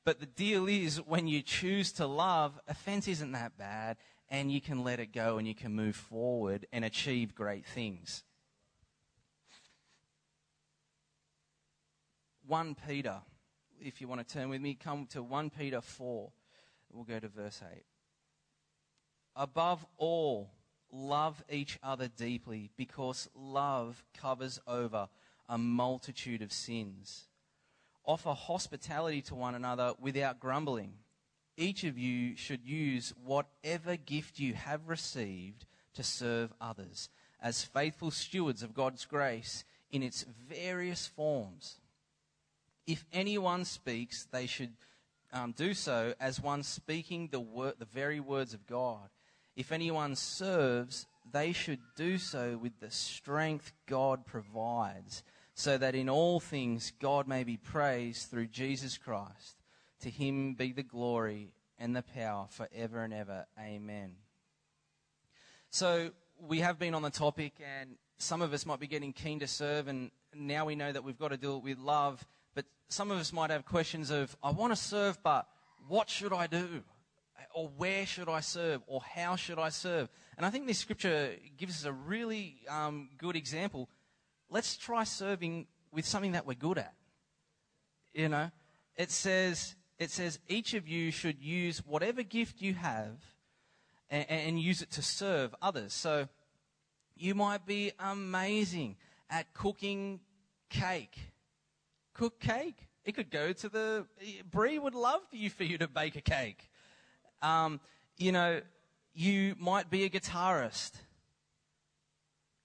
But 0.05 0.19
the 0.19 0.27
deal 0.27 0.67
is, 0.67 0.97
when 0.99 1.29
you 1.29 1.43
choose 1.43 1.93
to 1.93 2.07
love, 2.07 2.59
offense 2.67 3.07
isn't 3.07 3.33
that 3.33 3.57
bad, 3.59 3.99
and 4.29 4.51
you 4.51 4.61
can 4.61 4.83
let 4.83 4.99
it 4.99 5.13
go 5.13 5.39
and 5.39 5.47
you 5.47 5.55
can 5.55 5.73
move 5.73 5.95
forward 5.95 6.67
and 6.73 6.85
achieve 6.85 7.35
great 7.35 7.67
things. 7.67 8.25
1 12.47 12.77
Peter, 12.89 13.17
if 13.81 14.01
you 14.01 14.09
want 14.09 14.27
to 14.27 14.35
turn 14.35 14.49
with 14.49 14.61
me, 14.61 14.75
come 14.75 15.07
to 15.07 15.23
1 15.23 15.51
Peter 15.51 15.81
4. 15.81 16.31
We'll 16.93 17.05
go 17.05 17.19
to 17.19 17.29
verse 17.29 17.61
8. 17.73 17.83
Above 19.35 19.85
all, 19.99 20.51
love 20.93 21.43
each 21.51 21.79
other 21.83 22.09
deeply 22.09 22.71
because 22.77 23.29
love 23.35 24.05
covers 24.17 24.61
over 24.67 25.09
a 25.49 25.59
multitude 25.59 26.43
of 26.43 26.53
sins. 26.53 27.29
Offer 28.05 28.35
hospitality 28.35 29.23
to 29.23 29.35
one 29.35 29.55
another 29.55 29.95
without 30.01 30.41
grumbling. 30.41 30.95
Each 31.57 31.85
of 31.85 31.99
you 31.99 32.37
should 32.37 32.65
use 32.65 33.15
whatever 33.25 33.97
gift 33.97 34.39
you 34.39 34.55
have 34.55 34.89
received 34.89 35.65
to 35.95 36.03
serve 36.03 36.53
others 36.61 37.09
as 37.41 37.65
faithful 37.65 38.11
stewards 38.11 38.63
of 38.63 38.75
God's 38.75 39.05
grace 39.05 39.65
in 39.91 40.03
its 40.03 40.25
various 40.49 41.07
forms. 41.07 41.81
If 42.87 43.05
anyone 43.13 43.65
speaks, 43.65 44.27
they 44.31 44.47
should 44.47 44.73
um, 45.33 45.53
do 45.53 45.75
so 45.75 46.15
as 46.21 46.41
one 46.41 46.63
speaking 46.63 47.29
the, 47.31 47.41
word, 47.41 47.75
the 47.79 47.85
very 47.85 48.21
words 48.21 48.55
of 48.55 48.67
God. 48.67 49.09
If 49.57 49.73
anyone 49.73 50.17
serves, 50.17 51.07
they 51.33 51.53
should 51.53 51.81
do 51.97 52.19
so 52.19 52.59
with 52.59 52.79
the 52.81 52.91
strength 52.91 53.73
God 53.87 54.27
provides, 54.27 55.23
so 55.59 55.79
that 55.79 55.95
in 55.95 56.11
all 56.11 56.39
things 56.39 56.93
God 57.01 57.27
may 57.27 57.43
be 57.43 57.57
praised 57.57 58.31
through 58.31 58.49
Jesus 58.49 58.99
Christ. 58.99 59.57
To 60.03 60.11
him 60.11 60.53
be 60.53 60.71
the 60.71 60.83
glory 60.83 61.55
and 61.79 61.97
the 61.97 62.03
power 62.03 62.47
forever 62.51 63.03
and 63.03 63.15
ever. 63.15 63.47
Amen. 63.59 64.13
So, 65.71 66.11
we 66.39 66.61
have 66.61 66.79
been 66.79 66.95
on 66.95 67.01
the 67.01 67.11
topic, 67.11 67.55
and 67.81 67.97
some 68.19 68.43
of 68.43 68.53
us 68.53 68.67
might 68.67 68.81
be 68.81 68.87
getting 68.87 69.15
keen 69.15 69.41
to 69.41 69.47
serve, 69.47 69.89
and 69.89 70.11
now 70.35 70.67
we 70.67 70.75
know 70.75 70.93
that 70.93 71.03
we've 71.03 71.19
got 71.19 71.29
to 71.29 71.39
do 71.39 71.57
it 71.57 71.63
with 71.63 71.79
love. 71.79 72.23
But 72.55 72.67
some 72.89 73.11
of 73.11 73.19
us 73.19 73.33
might 73.33 73.49
have 73.49 73.65
questions 73.65 74.11
of, 74.11 74.37
I 74.43 74.51
want 74.51 74.73
to 74.73 74.77
serve, 74.77 75.19
but 75.23 75.49
what 75.89 76.11
should 76.11 76.35
I 76.35 76.47
do? 76.47 76.83
or 77.57 77.71
where 77.79 78.05
should 78.05 78.29
I 78.29 78.41
serve, 78.41 78.83
or 78.87 79.01
how 79.01 79.35
should 79.35 79.59
I 79.59 79.71
serve? 79.71 80.11
And 80.37 80.45
I 80.45 80.51
think 80.51 80.67
this 80.67 80.79
scripture 80.79 81.31
gives 81.57 81.81
us 81.81 81.85
a 81.87 81.93
really 81.93 82.57
um, 82.69 83.09
good 83.17 83.35
example. 83.35 83.89
Let's 84.51 84.77
try 84.77 85.05
serving 85.05 85.67
with 85.93 86.07
something 86.07 86.33
that 86.33 86.47
we're 86.47 86.55
good 86.55 86.79
at. 86.79 86.95
You 88.13 88.29
know, 88.29 88.51
it 88.97 89.11
says, 89.11 89.75
it 89.99 90.11
says 90.11 90.39
each 90.49 90.75
of 90.75 90.89
you 90.89 91.11
should 91.11 91.43
use 91.43 91.79
whatever 91.85 92.23
gift 92.23 92.63
you 92.63 92.75
have 92.75 93.19
and, 94.09 94.25
and 94.29 94.61
use 94.61 94.83
it 94.83 94.91
to 94.93 95.03
serve 95.03 95.55
others. 95.61 95.93
So 95.93 96.29
you 97.17 97.35
might 97.35 97.67
be 97.67 97.93
amazing 97.99 98.97
at 99.29 99.53
cooking 99.53 100.21
cake. 100.71 101.19
Cook 102.15 102.41
cake. 102.41 102.89
It 103.05 103.15
could 103.15 103.31
go 103.31 103.53
to 103.53 103.69
the. 103.69 104.07
Brie 104.51 104.79
would 104.79 104.95
love 104.95 105.21
you 105.31 105.51
for 105.51 105.65
you 105.65 105.79
to 105.79 105.89
bake 105.89 106.17
a 106.17 106.21
cake. 106.21 106.71
Um, 107.43 107.81
you 108.17 108.33
know, 108.33 108.61
you 109.15 109.55
might 109.59 109.91
be 109.91 110.05
a 110.05 110.11
guitarist 110.11 110.93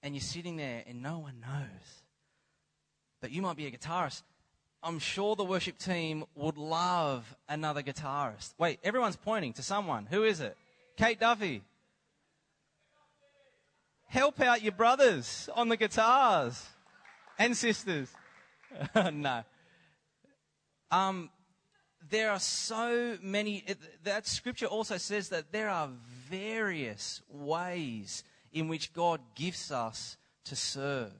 and 0.02 0.14
you're 0.14 0.22
sitting 0.22 0.56
there 0.56 0.82
and 0.86 1.02
no 1.02 1.18
one 1.18 1.40
knows. 1.40 2.02
But 3.20 3.30
you 3.30 3.42
might 3.42 3.56
be 3.56 3.66
a 3.66 3.70
guitarist. 3.70 4.22
I'm 4.82 4.98
sure 4.98 5.36
the 5.36 5.44
worship 5.44 5.78
team 5.78 6.24
would 6.34 6.58
love 6.58 7.36
another 7.48 7.82
guitarist. 7.82 8.54
Wait, 8.58 8.80
everyone's 8.82 9.16
pointing 9.16 9.52
to 9.54 9.62
someone. 9.62 10.06
Who 10.10 10.24
is 10.24 10.40
it? 10.40 10.56
Kate 10.96 11.20
Duffy. 11.20 11.62
Help 14.08 14.40
out 14.40 14.60
your 14.62 14.72
brothers 14.72 15.48
on 15.54 15.68
the 15.68 15.76
guitars 15.76 16.66
and 17.38 17.56
sisters. 17.56 18.08
no. 18.94 19.44
Um, 20.90 21.30
there 22.10 22.30
are 22.30 22.40
so 22.40 23.16
many, 23.22 23.64
that 24.02 24.26
scripture 24.26 24.66
also 24.66 24.96
says 24.96 25.28
that 25.28 25.52
there 25.52 25.70
are 25.70 25.88
various 26.28 27.22
ways 27.30 28.24
in 28.52 28.68
which 28.68 28.92
God 28.92 29.20
gifts 29.34 29.70
us 29.70 30.16
to 30.44 30.56
serve. 30.56 31.12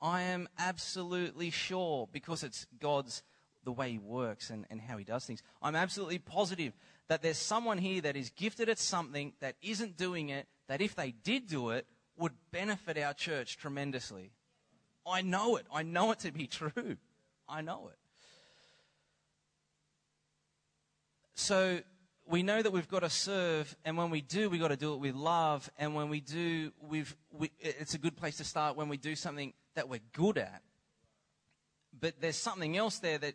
I 0.00 0.22
am 0.22 0.48
absolutely 0.58 1.50
sure, 1.50 2.08
because 2.12 2.42
it's 2.42 2.66
God's 2.80 3.22
the 3.64 3.72
way 3.72 3.92
He 3.92 3.98
works 3.98 4.50
and, 4.50 4.66
and 4.70 4.80
how 4.80 4.96
He 4.96 5.04
does 5.04 5.24
things, 5.24 5.42
I'm 5.62 5.76
absolutely 5.76 6.18
positive 6.18 6.72
that 7.08 7.22
there's 7.22 7.38
someone 7.38 7.78
here 7.78 8.00
that 8.02 8.16
is 8.16 8.30
gifted 8.30 8.68
at 8.68 8.78
something 8.78 9.32
that 9.40 9.56
isn't 9.62 9.96
doing 9.96 10.28
it, 10.28 10.46
that 10.68 10.80
if 10.80 10.94
they 10.94 11.12
did 11.12 11.46
do 11.46 11.70
it, 11.70 11.86
would 12.18 12.32
benefit 12.50 12.98
our 12.98 13.14
church 13.14 13.58
tremendously. 13.58 14.32
I 15.06 15.22
know 15.22 15.56
it. 15.56 15.66
I 15.72 15.82
know 15.82 16.10
it 16.12 16.20
to 16.20 16.32
be 16.32 16.46
true. 16.46 16.96
I 17.48 17.60
know 17.60 17.88
it. 17.88 17.98
So 21.34 21.80
we 22.28 22.42
know 22.42 22.60
that 22.60 22.72
we've 22.72 22.88
got 22.88 23.00
to 23.00 23.10
serve, 23.10 23.76
and 23.84 23.96
when 23.96 24.10
we 24.10 24.20
do, 24.20 24.50
we've 24.50 24.60
got 24.60 24.68
to 24.68 24.76
do 24.76 24.94
it 24.94 25.00
with 25.00 25.14
love. 25.14 25.70
And 25.78 25.94
when 25.94 26.08
we 26.08 26.20
do, 26.20 26.72
we've, 26.80 27.14
we, 27.30 27.50
it's 27.60 27.94
a 27.94 27.98
good 27.98 28.16
place 28.16 28.38
to 28.38 28.44
start 28.44 28.76
when 28.76 28.88
we 28.88 28.96
do 28.96 29.14
something 29.14 29.52
that 29.74 29.88
we're 29.88 30.00
good 30.12 30.38
at. 30.38 30.62
But 31.98 32.20
there's 32.20 32.36
something 32.36 32.76
else 32.76 32.98
there 32.98 33.18
that, 33.18 33.34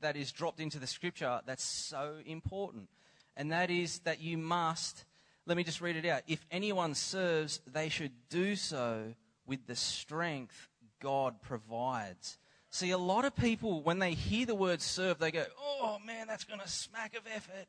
that 0.00 0.16
is 0.16 0.32
dropped 0.32 0.60
into 0.60 0.78
the 0.78 0.86
scripture 0.86 1.40
that's 1.46 1.64
so 1.64 2.16
important. 2.26 2.88
And 3.36 3.52
that 3.52 3.70
is 3.70 4.00
that 4.00 4.20
you 4.20 4.36
must, 4.36 5.04
let 5.46 5.56
me 5.56 5.64
just 5.64 5.80
read 5.80 5.96
it 5.96 6.04
out. 6.04 6.22
If 6.26 6.44
anyone 6.50 6.94
serves, 6.94 7.60
they 7.72 7.88
should 7.88 8.12
do 8.30 8.56
so 8.56 9.14
with 9.46 9.66
the 9.66 9.76
strength 9.76 10.68
God 11.00 11.40
provides. 11.40 12.38
See, 12.70 12.90
a 12.90 12.98
lot 12.98 13.24
of 13.24 13.36
people, 13.36 13.82
when 13.82 14.00
they 14.00 14.14
hear 14.14 14.46
the 14.46 14.54
word 14.54 14.82
serve, 14.82 15.18
they 15.18 15.30
go, 15.30 15.44
oh 15.60 15.98
man, 16.04 16.26
that's 16.26 16.44
going 16.44 16.60
to 16.60 16.68
smack 16.68 17.16
of 17.16 17.22
effort. 17.32 17.66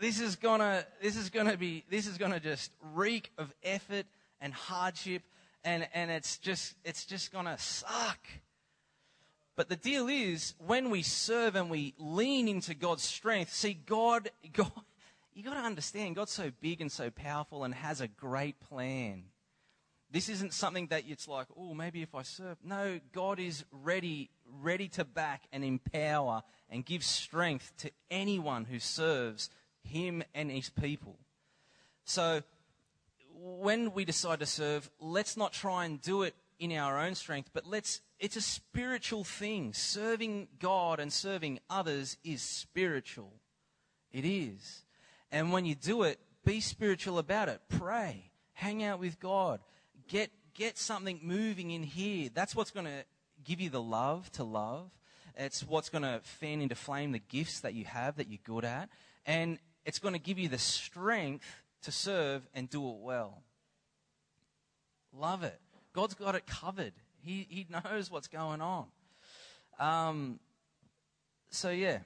This 0.00 0.20
is 0.20 0.36
to, 0.36 0.86
this 1.00 1.16
is 1.16 1.30
to 1.30 1.56
be, 1.56 1.84
this 1.88 2.06
is 2.06 2.18
to 2.18 2.40
just 2.40 2.72
reek 2.94 3.30
of 3.38 3.54
effort 3.62 4.06
and 4.40 4.52
hardship 4.52 5.22
and, 5.64 5.88
and 5.94 6.10
it's 6.10 6.38
just, 6.38 6.74
it's 6.84 7.06
just 7.06 7.32
to 7.32 7.56
suck. 7.58 8.18
But 9.56 9.68
the 9.68 9.76
deal 9.76 10.08
is, 10.08 10.54
when 10.58 10.90
we 10.90 11.02
serve 11.02 11.56
and 11.56 11.70
we 11.70 11.94
lean 11.98 12.48
into 12.48 12.74
God's 12.74 13.04
strength, 13.04 13.52
see, 13.52 13.74
God, 13.74 14.30
God, 14.52 14.70
you 15.32 15.42
got 15.42 15.54
to 15.54 15.60
understand, 15.60 16.16
God's 16.16 16.32
so 16.32 16.50
big 16.60 16.80
and 16.80 16.92
so 16.92 17.10
powerful 17.10 17.64
and 17.64 17.74
has 17.74 18.00
a 18.00 18.08
great 18.08 18.60
plan. 18.60 19.24
This 20.10 20.28
isn't 20.28 20.52
something 20.52 20.88
that 20.88 21.04
it's 21.08 21.26
like, 21.26 21.46
oh, 21.56 21.74
maybe 21.74 22.02
if 22.02 22.14
I 22.14 22.22
serve. 22.22 22.58
No, 22.62 23.00
God 23.12 23.40
is 23.40 23.64
ready, 23.72 24.30
ready 24.62 24.86
to 24.90 25.04
back 25.04 25.42
and 25.52 25.64
empower 25.64 26.42
and 26.68 26.84
give 26.84 27.02
strength 27.02 27.72
to 27.78 27.90
anyone 28.10 28.64
who 28.64 28.78
serves 28.78 29.50
Him 29.84 30.22
and 30.34 30.50
His 30.50 30.70
people. 30.70 31.18
So, 32.04 32.42
when 33.36 33.92
we 33.92 34.04
decide 34.04 34.40
to 34.40 34.46
serve, 34.46 34.90
let's 35.00 35.36
not 35.36 35.52
try 35.52 35.84
and 35.84 36.00
do 36.00 36.22
it 36.22 36.34
in 36.58 36.72
our 36.72 36.98
own 37.00 37.14
strength, 37.14 37.50
but 37.52 37.66
let's, 37.66 38.00
it's 38.18 38.36
a 38.36 38.40
spiritual 38.40 39.24
thing. 39.24 39.72
Serving 39.72 40.48
God 40.58 41.00
and 41.00 41.12
serving 41.12 41.58
others 41.68 42.16
is 42.24 42.42
spiritual. 42.42 43.32
It 44.12 44.24
is. 44.24 44.84
And 45.32 45.52
when 45.52 45.64
you 45.64 45.74
do 45.74 46.04
it, 46.04 46.20
be 46.44 46.60
spiritual 46.60 47.18
about 47.18 47.48
it. 47.48 47.60
Pray. 47.68 48.30
Hang 48.52 48.84
out 48.84 49.00
with 49.00 49.18
God. 49.18 49.60
Get, 50.08 50.30
get 50.54 50.78
something 50.78 51.20
moving 51.22 51.70
in 51.70 51.82
here. 51.82 52.30
That's 52.32 52.54
what's 52.54 52.70
going 52.70 52.86
to 52.86 53.04
give 53.44 53.60
you 53.60 53.70
the 53.70 53.82
love 53.82 54.30
to 54.32 54.44
love. 54.44 54.90
It's 55.36 55.66
what's 55.66 55.88
going 55.88 56.02
to 56.02 56.20
fan 56.22 56.60
into 56.60 56.76
flame 56.76 57.12
the 57.12 57.18
gifts 57.18 57.60
that 57.60 57.74
you 57.74 57.84
have 57.86 58.16
that 58.16 58.28
you're 58.28 58.38
good 58.44 58.64
at. 58.64 58.88
And 59.26 59.58
it's 59.84 59.98
going 59.98 60.14
to 60.14 60.20
give 60.20 60.38
you 60.38 60.48
the 60.48 60.58
strength 60.58 61.62
to 61.82 61.92
serve 61.92 62.46
and 62.54 62.68
do 62.70 62.88
it 62.88 62.96
well. 63.00 63.42
Love 65.12 65.42
it. 65.42 65.58
God's 65.92 66.14
got 66.14 66.34
it 66.34 66.46
covered. 66.46 66.92
He, 67.22 67.46
he 67.48 67.66
knows 67.70 68.10
what's 68.10 68.28
going 68.28 68.60
on. 68.60 68.86
Um, 69.78 70.40
so, 71.50 71.70
yeah. 71.70 71.98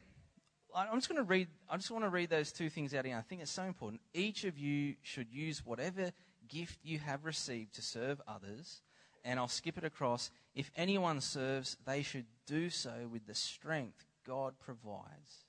I'm 0.74 0.98
just 0.98 1.08
going 1.08 1.16
to 1.16 1.24
read, 1.24 1.48
I 1.68 1.76
just 1.76 1.90
want 1.90 2.04
to 2.04 2.10
read 2.10 2.28
those 2.28 2.52
two 2.52 2.68
things 2.68 2.94
out 2.94 3.06
here. 3.06 3.16
I 3.16 3.22
think 3.22 3.40
it's 3.40 3.50
so 3.50 3.62
important. 3.62 4.02
Each 4.12 4.44
of 4.44 4.58
you 4.58 4.96
should 5.02 5.32
use 5.32 5.64
whatever 5.64 6.12
gift 6.48 6.80
you 6.84 6.98
have 6.98 7.24
received 7.24 7.74
to 7.76 7.82
serve 7.82 8.20
others. 8.28 8.82
And 9.24 9.38
I'll 9.40 9.48
skip 9.48 9.78
it 9.78 9.84
across. 9.84 10.30
If 10.54 10.70
anyone 10.76 11.20
serves, 11.20 11.76
they 11.86 12.02
should 12.02 12.26
do 12.46 12.70
so 12.70 13.08
with 13.10 13.26
the 13.26 13.34
strength 13.34 14.04
God 14.26 14.54
provides. 14.58 15.46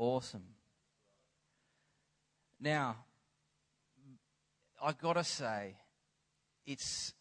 Awesome. 0.00 0.46
Now, 2.58 2.96
I 4.82 4.92
gotta 4.92 5.22
say, 5.22 5.76
it's 6.64 7.12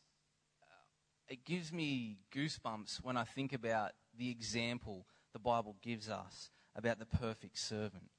uh, 0.64 1.28
it 1.28 1.44
gives 1.44 1.74
me 1.74 2.20
goosebumps 2.34 3.04
when 3.04 3.18
I 3.18 3.26
think 3.26 3.52
about 3.52 3.92
the 4.18 4.32
example 4.32 5.06
the 5.34 5.40
Bible 5.40 5.76
gives 5.82 6.10
us 6.10 6.52
about 6.74 7.00
the 7.00 7.06
perfect 7.06 7.60
servant, 7.60 8.12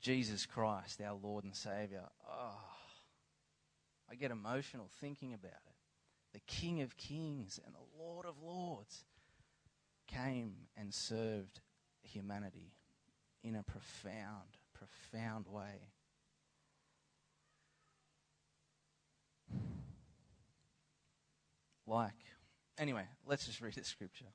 Jesus 0.00 0.46
Christ, 0.46 1.00
our 1.04 1.18
Lord 1.20 1.42
and 1.42 1.56
Savior. 1.56 2.04
Oh, 2.24 2.60
I 4.08 4.14
get 4.14 4.30
emotional 4.30 4.88
thinking 5.00 5.34
about 5.34 5.50
it. 5.66 5.74
The 6.34 6.40
King 6.46 6.82
of 6.82 6.96
Kings 6.96 7.58
and 7.66 7.74
the 7.74 8.00
Lord 8.00 8.26
of 8.26 8.36
Lords 8.40 9.04
came 10.06 10.68
and 10.76 10.94
served 10.94 11.58
humanity 12.00 12.77
in 13.42 13.56
a 13.56 13.62
profound, 13.62 14.56
profound 14.74 15.46
way. 15.48 15.88
like. 21.88 22.12
Anyway, 22.78 23.04
let's 23.26 23.46
just 23.46 23.60
read 23.60 23.74
the 23.74 23.84
scripture. 23.84 24.26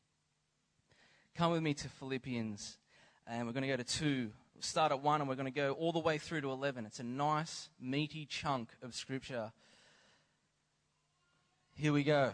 Come 1.35 1.51
with 1.51 1.61
me 1.61 1.73
to 1.75 1.87
Philippians, 1.87 2.77
and 3.25 3.47
we're 3.47 3.53
going 3.53 3.63
to 3.63 3.69
go 3.69 3.77
to 3.77 3.83
2. 3.83 4.31
We'll 4.53 4.61
start 4.61 4.91
at 4.91 5.01
1, 5.01 5.21
and 5.21 5.29
we're 5.29 5.35
going 5.35 5.45
to 5.45 5.51
go 5.51 5.71
all 5.71 5.91
the 5.91 5.99
way 5.99 6.17
through 6.17 6.41
to 6.41 6.51
11. 6.51 6.85
It's 6.85 6.99
a 6.99 7.03
nice, 7.03 7.69
meaty 7.79 8.25
chunk 8.25 8.69
of 8.81 8.93
scripture. 8.93 9.51
Here 11.75 11.93
we 11.93 12.03
go. 12.03 12.33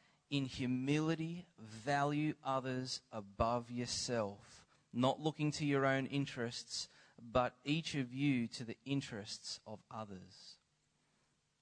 in 0.31 0.45
humility, 0.45 1.45
value 1.59 2.33
others 2.43 3.01
above 3.11 3.69
yourself, 3.69 4.63
not 4.91 5.19
looking 5.19 5.51
to 5.51 5.65
your 5.65 5.85
own 5.85 6.07
interests, 6.07 6.89
but 7.31 7.53
each 7.63 7.93
of 7.93 8.13
you 8.13 8.47
to 8.47 8.63
the 8.63 8.77
interests 8.85 9.59
of 9.67 9.79
others. 9.93 10.57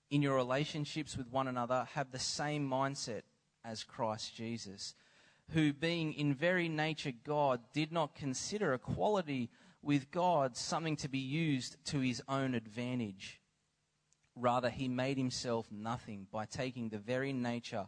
In 0.09 0.21
your 0.21 0.35
relationships 0.35 1.17
with 1.17 1.29
one 1.29 1.47
another, 1.47 1.87
have 1.95 2.11
the 2.11 2.19
same 2.19 2.69
mindset 2.69 3.23
as 3.65 3.83
Christ 3.83 4.35
Jesus 4.35 4.95
who, 5.53 5.73
being 5.73 6.13
in 6.13 6.33
very 6.33 6.69
nature 6.69 7.13
God, 7.23 7.61
did 7.73 7.91
not 7.91 8.15
consider 8.15 8.73
equality 8.73 9.49
with 9.81 10.11
God 10.11 10.55
something 10.55 10.95
to 10.97 11.09
be 11.09 11.19
used 11.19 11.77
to 11.85 11.99
his 11.99 12.21
own 12.27 12.53
advantage. 12.53 13.41
Rather, 14.35 14.69
he 14.69 14.87
made 14.87 15.17
himself 15.17 15.67
nothing 15.71 16.27
by 16.31 16.45
taking 16.45 16.89
the 16.89 16.97
very 16.97 17.33
nature 17.33 17.87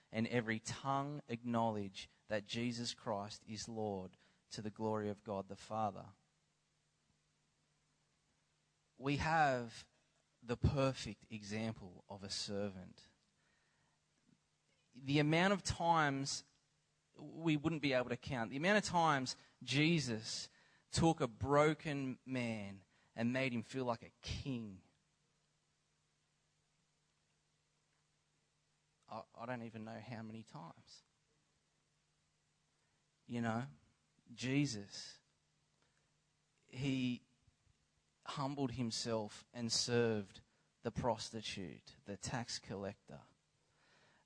and 0.11 0.27
every 0.27 0.59
tongue 0.59 1.21
acknowledge 1.29 2.09
that 2.29 2.47
Jesus 2.47 2.93
Christ 2.93 3.41
is 3.47 3.67
Lord 3.67 4.11
to 4.51 4.61
the 4.61 4.69
glory 4.69 5.09
of 5.09 5.23
God 5.23 5.45
the 5.47 5.55
Father. 5.55 6.05
We 8.97 9.17
have 9.17 9.85
the 10.45 10.57
perfect 10.57 11.25
example 11.29 12.03
of 12.09 12.23
a 12.23 12.29
servant 12.29 13.01
the 15.05 15.19
amount 15.19 15.53
of 15.53 15.63
times 15.63 16.43
we 17.17 17.57
wouldn't 17.57 17.81
be 17.81 17.93
able 17.93 18.09
to 18.09 18.17
count. 18.17 18.51
The 18.51 18.57
amount 18.57 18.77
of 18.77 18.83
times 18.83 19.35
Jesus 19.63 20.49
took 20.91 21.21
a 21.21 21.27
broken 21.27 22.17
man 22.25 22.81
and 23.15 23.33
made 23.33 23.53
him 23.53 23.63
feel 23.63 23.85
like 23.85 24.03
a 24.03 24.27
king. 24.27 24.77
I, 29.11 29.21
I 29.41 29.45
don't 29.45 29.63
even 29.63 29.85
know 29.85 29.97
how 30.09 30.23
many 30.23 30.45
times. 30.51 31.03
You 33.27 33.41
know, 33.41 33.63
Jesus, 34.35 35.17
he 36.67 37.21
humbled 38.25 38.71
himself 38.71 39.45
and 39.53 39.71
served 39.71 40.41
the 40.83 40.91
prostitute, 40.91 41.93
the 42.07 42.17
tax 42.17 42.59
collector. 42.59 43.19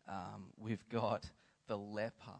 Um, 0.07 0.53
we've 0.57 0.87
got 0.89 1.29
the 1.67 1.77
leper, 1.77 2.39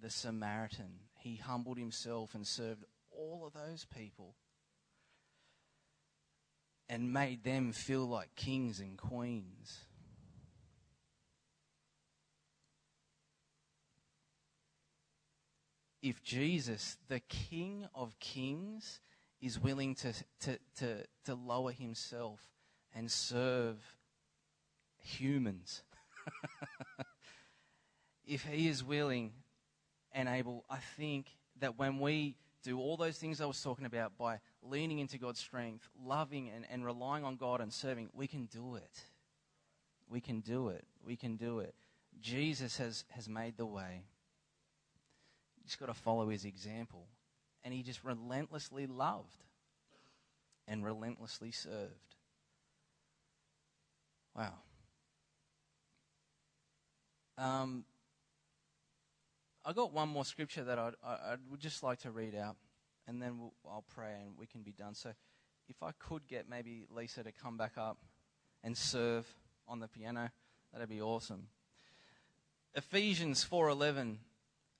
the 0.00 0.10
Samaritan. 0.10 1.00
He 1.18 1.36
humbled 1.36 1.78
himself 1.78 2.34
and 2.34 2.46
served 2.46 2.84
all 3.10 3.44
of 3.46 3.54
those 3.54 3.86
people 3.86 4.34
and 6.88 7.12
made 7.12 7.44
them 7.44 7.72
feel 7.72 8.06
like 8.06 8.34
kings 8.36 8.80
and 8.80 8.98
queens. 8.98 9.84
If 16.04 16.22
Jesus, 16.22 16.98
the 17.08 17.20
King 17.20 17.86
of 17.94 18.20
Kings, 18.20 19.00
is 19.40 19.58
willing 19.58 19.94
to, 19.94 20.12
to, 20.40 20.58
to, 20.76 21.04
to 21.24 21.34
lower 21.34 21.72
himself 21.72 22.40
and 22.94 23.10
serve 23.10 23.78
humans, 24.98 25.82
if 28.26 28.44
he 28.44 28.68
is 28.68 28.84
willing 28.84 29.32
and 30.12 30.28
able, 30.28 30.66
I 30.68 30.76
think 30.98 31.28
that 31.60 31.78
when 31.78 31.98
we 31.98 32.36
do 32.62 32.78
all 32.78 32.98
those 32.98 33.16
things 33.16 33.40
I 33.40 33.46
was 33.46 33.62
talking 33.62 33.86
about 33.86 34.18
by 34.18 34.40
leaning 34.60 34.98
into 34.98 35.16
God's 35.16 35.40
strength, 35.40 35.88
loving 35.98 36.50
and, 36.50 36.66
and 36.70 36.84
relying 36.84 37.24
on 37.24 37.36
God 37.36 37.62
and 37.62 37.72
serving, 37.72 38.10
we 38.12 38.26
can 38.26 38.44
do 38.44 38.74
it. 38.74 39.04
We 40.10 40.20
can 40.20 40.40
do 40.40 40.68
it. 40.68 40.84
We 41.02 41.16
can 41.16 41.36
do 41.36 41.60
it. 41.60 41.74
Jesus 42.20 42.76
has, 42.76 43.06
has 43.08 43.26
made 43.26 43.56
the 43.56 43.64
way. 43.64 44.02
Just 45.64 45.78
got 45.78 45.86
to 45.86 45.94
follow 45.94 46.28
his 46.28 46.44
example. 46.44 47.06
And 47.62 47.72
he 47.72 47.82
just 47.82 48.04
relentlessly 48.04 48.86
loved 48.86 49.44
and 50.68 50.84
relentlessly 50.84 51.50
served. 51.50 52.14
Wow. 54.36 54.54
Um, 57.38 57.84
I 59.64 59.72
got 59.72 59.92
one 59.92 60.08
more 60.08 60.24
scripture 60.24 60.64
that 60.64 60.78
I'd, 60.78 60.94
I 61.04 61.36
would 61.50 61.60
just 61.60 61.82
like 61.82 62.00
to 62.00 62.10
read 62.10 62.34
out, 62.34 62.56
and 63.08 63.20
then 63.20 63.38
we'll, 63.38 63.54
I'll 63.66 63.84
pray 63.94 64.14
and 64.20 64.38
we 64.38 64.46
can 64.46 64.62
be 64.62 64.72
done. 64.72 64.94
So, 64.94 65.10
if 65.68 65.82
I 65.82 65.92
could 65.98 66.26
get 66.28 66.48
maybe 66.48 66.84
Lisa 66.94 67.22
to 67.22 67.32
come 67.32 67.56
back 67.56 67.72
up 67.78 67.96
and 68.62 68.76
serve 68.76 69.26
on 69.66 69.80
the 69.80 69.88
piano, 69.88 70.30
that'd 70.72 70.88
be 70.88 71.00
awesome. 71.00 71.48
Ephesians 72.74 73.46
4:11. 73.50 74.16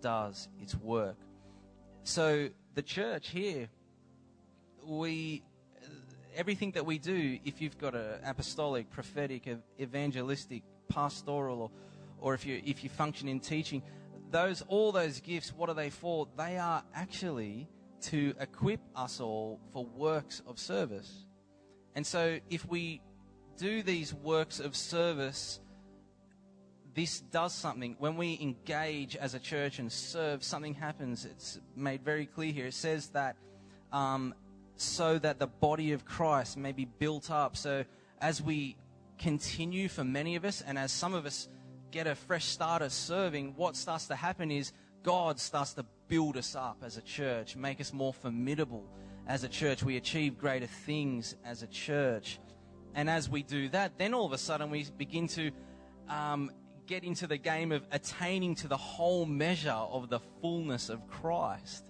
does 0.00 0.48
its 0.60 0.74
work. 0.74 1.16
So, 2.04 2.50
the 2.74 2.82
church 2.82 3.28
here, 3.28 3.68
we 4.84 5.42
everything 6.36 6.72
that 6.72 6.84
we 6.84 6.98
do, 6.98 7.38
if 7.44 7.60
you've 7.60 7.78
got 7.78 7.94
an 7.94 8.20
apostolic, 8.24 8.90
prophetic, 8.90 9.48
evangelistic, 9.80 10.62
pastoral, 10.88 11.62
or, 11.62 11.70
or 12.20 12.34
if 12.34 12.46
you 12.46 12.60
if 12.64 12.84
you 12.84 12.90
function 12.90 13.28
in 13.28 13.40
teaching, 13.40 13.82
those 14.30 14.62
all 14.68 14.92
those 14.92 15.20
gifts, 15.20 15.52
what 15.52 15.68
are 15.68 15.74
they 15.74 15.90
for? 15.90 16.28
They 16.36 16.58
are 16.58 16.84
actually 16.94 17.68
to 18.02 18.34
equip 18.40 18.80
us 18.94 19.20
all 19.20 19.58
for 19.72 19.84
works 19.84 20.42
of 20.46 20.58
service. 20.58 21.24
And 21.94 22.06
so 22.06 22.38
if 22.50 22.66
we 22.68 23.00
do 23.56 23.82
these 23.82 24.12
works 24.12 24.60
of 24.60 24.76
service, 24.76 25.60
this 26.96 27.20
does 27.20 27.52
something. 27.52 27.94
When 27.98 28.16
we 28.16 28.38
engage 28.40 29.16
as 29.16 29.34
a 29.34 29.38
church 29.38 29.78
and 29.78 29.92
serve, 29.92 30.42
something 30.42 30.72
happens. 30.72 31.26
It's 31.26 31.60
made 31.76 32.02
very 32.02 32.24
clear 32.24 32.50
here. 32.50 32.66
It 32.66 32.74
says 32.74 33.08
that 33.08 33.36
um, 33.92 34.34
so 34.76 35.18
that 35.18 35.38
the 35.38 35.46
body 35.46 35.92
of 35.92 36.06
Christ 36.06 36.56
may 36.56 36.72
be 36.72 36.86
built 36.86 37.30
up. 37.30 37.54
So 37.54 37.84
as 38.22 38.40
we 38.40 38.76
continue 39.18 39.88
for 39.88 40.04
many 40.04 40.36
of 40.36 40.46
us, 40.46 40.64
and 40.66 40.78
as 40.78 40.90
some 40.90 41.12
of 41.12 41.26
us 41.26 41.48
get 41.90 42.06
a 42.06 42.14
fresh 42.14 42.46
start 42.46 42.80
of 42.80 42.92
serving, 42.92 43.52
what 43.56 43.76
starts 43.76 44.06
to 44.06 44.14
happen 44.14 44.50
is 44.50 44.72
God 45.02 45.38
starts 45.38 45.74
to 45.74 45.84
build 46.08 46.38
us 46.38 46.56
up 46.56 46.78
as 46.82 46.96
a 46.96 47.02
church, 47.02 47.56
make 47.56 47.78
us 47.78 47.92
more 47.92 48.14
formidable 48.14 48.84
as 49.26 49.44
a 49.44 49.48
church. 49.48 49.82
We 49.82 49.98
achieve 49.98 50.38
greater 50.38 50.66
things 50.66 51.36
as 51.44 51.62
a 51.62 51.66
church. 51.66 52.38
And 52.94 53.10
as 53.10 53.28
we 53.28 53.42
do 53.42 53.68
that, 53.68 53.98
then 53.98 54.14
all 54.14 54.24
of 54.24 54.32
a 54.32 54.38
sudden 54.38 54.70
we 54.70 54.86
begin 54.96 55.26
to 55.28 55.50
um, 56.08 56.50
get 56.86 57.04
into 57.04 57.26
the 57.26 57.36
game 57.36 57.72
of 57.72 57.86
attaining 57.90 58.54
to 58.56 58.68
the 58.68 58.76
whole 58.76 59.26
measure 59.26 59.70
of 59.70 60.08
the 60.08 60.20
fullness 60.40 60.88
of 60.88 61.06
Christ. 61.08 61.84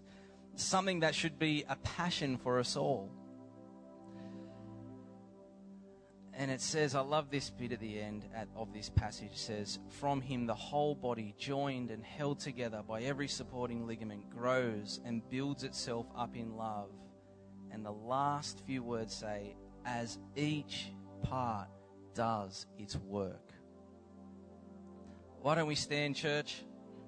Something 0.54 1.00
that 1.00 1.14
should 1.14 1.38
be 1.38 1.64
a 1.68 1.76
passion 1.76 2.38
for 2.38 2.59
us 2.59 2.76
all. 2.76 3.11
And 6.38 6.50
it 6.50 6.61
says, 6.61 6.94
I 6.94 7.00
love 7.00 7.30
this 7.30 7.48
bit 7.48 7.72
at 7.72 7.80
the 7.80 7.98
end 7.98 8.26
of 8.54 8.72
this 8.72 8.90
passage. 8.90 9.30
It 9.32 9.38
says, 9.38 9.78
From 9.88 10.20
him 10.20 10.46
the 10.46 10.54
whole 10.54 10.94
body, 10.94 11.35
joined 11.38 11.90
and 11.90 12.04
held 12.04 12.40
together 12.40 12.82
by 12.87 13.02
every 13.02 13.26
supporting 13.26 13.87
ligament, 13.87 14.28
grows 14.28 15.00
and 15.04 15.28
builds 15.30 15.64
itself 15.64 16.06
up 16.16 16.37
in 16.37 16.56
love. 16.56 16.90
And 17.70 17.85
the 17.85 17.92
last 17.92 18.62
few 18.66 18.82
words 18.82 19.14
say, 19.14 19.56
As 19.87 20.18
each 20.35 20.92
part 21.22 21.68
does 22.14 22.66
its 22.78 22.96
work. 22.96 23.45
Why 25.46 25.54
don't 25.54 25.68
we 25.68 25.76
stand, 25.76 26.16
church? 26.16 26.64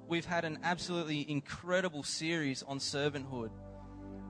We've 0.07 0.25
had 0.25 0.45
an 0.45 0.61
absolutely 0.63 1.29
incredible 1.29 2.05
series 2.05 2.63
on 2.63 2.79
servanthood. 2.79 3.51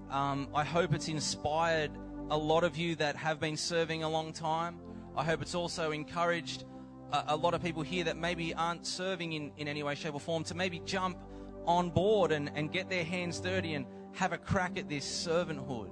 Um, 0.08 0.48
I 0.54 0.64
hope 0.64 0.94
it's 0.94 1.08
inspired 1.08 1.90
a 2.30 2.38
lot 2.38 2.64
of 2.64 2.78
you 2.78 2.96
that 2.96 3.16
have 3.16 3.38
been 3.38 3.58
serving 3.58 4.04
a 4.04 4.08
long 4.08 4.32
time. 4.32 4.80
I 5.14 5.24
hope 5.24 5.42
it's 5.42 5.54
also 5.54 5.90
encouraged 5.90 6.64
a, 7.12 7.24
a, 7.34 7.36
lot 7.36 7.52
of 7.52 7.62
people 7.62 7.82
here 7.82 8.02
that 8.04 8.16
maybe 8.16 8.54
aren't 8.54 8.86
serving 8.86 9.34
in, 9.34 9.52
in 9.58 9.68
any 9.68 9.82
way, 9.82 9.94
shape, 9.94 10.14
or 10.14 10.20
form 10.20 10.42
to 10.44 10.54
maybe 10.54 10.80
jump 10.86 11.18
on 11.66 11.90
board 11.90 12.32
and, 12.32 12.50
and 12.54 12.72
get 12.72 12.88
their 12.88 13.04
hands 13.04 13.40
dirty 13.40 13.74
and 13.74 13.84
have 14.14 14.32
a 14.32 14.38
crack 14.38 14.78
at 14.78 14.88
this 14.88 15.04
servanthood. 15.04 15.90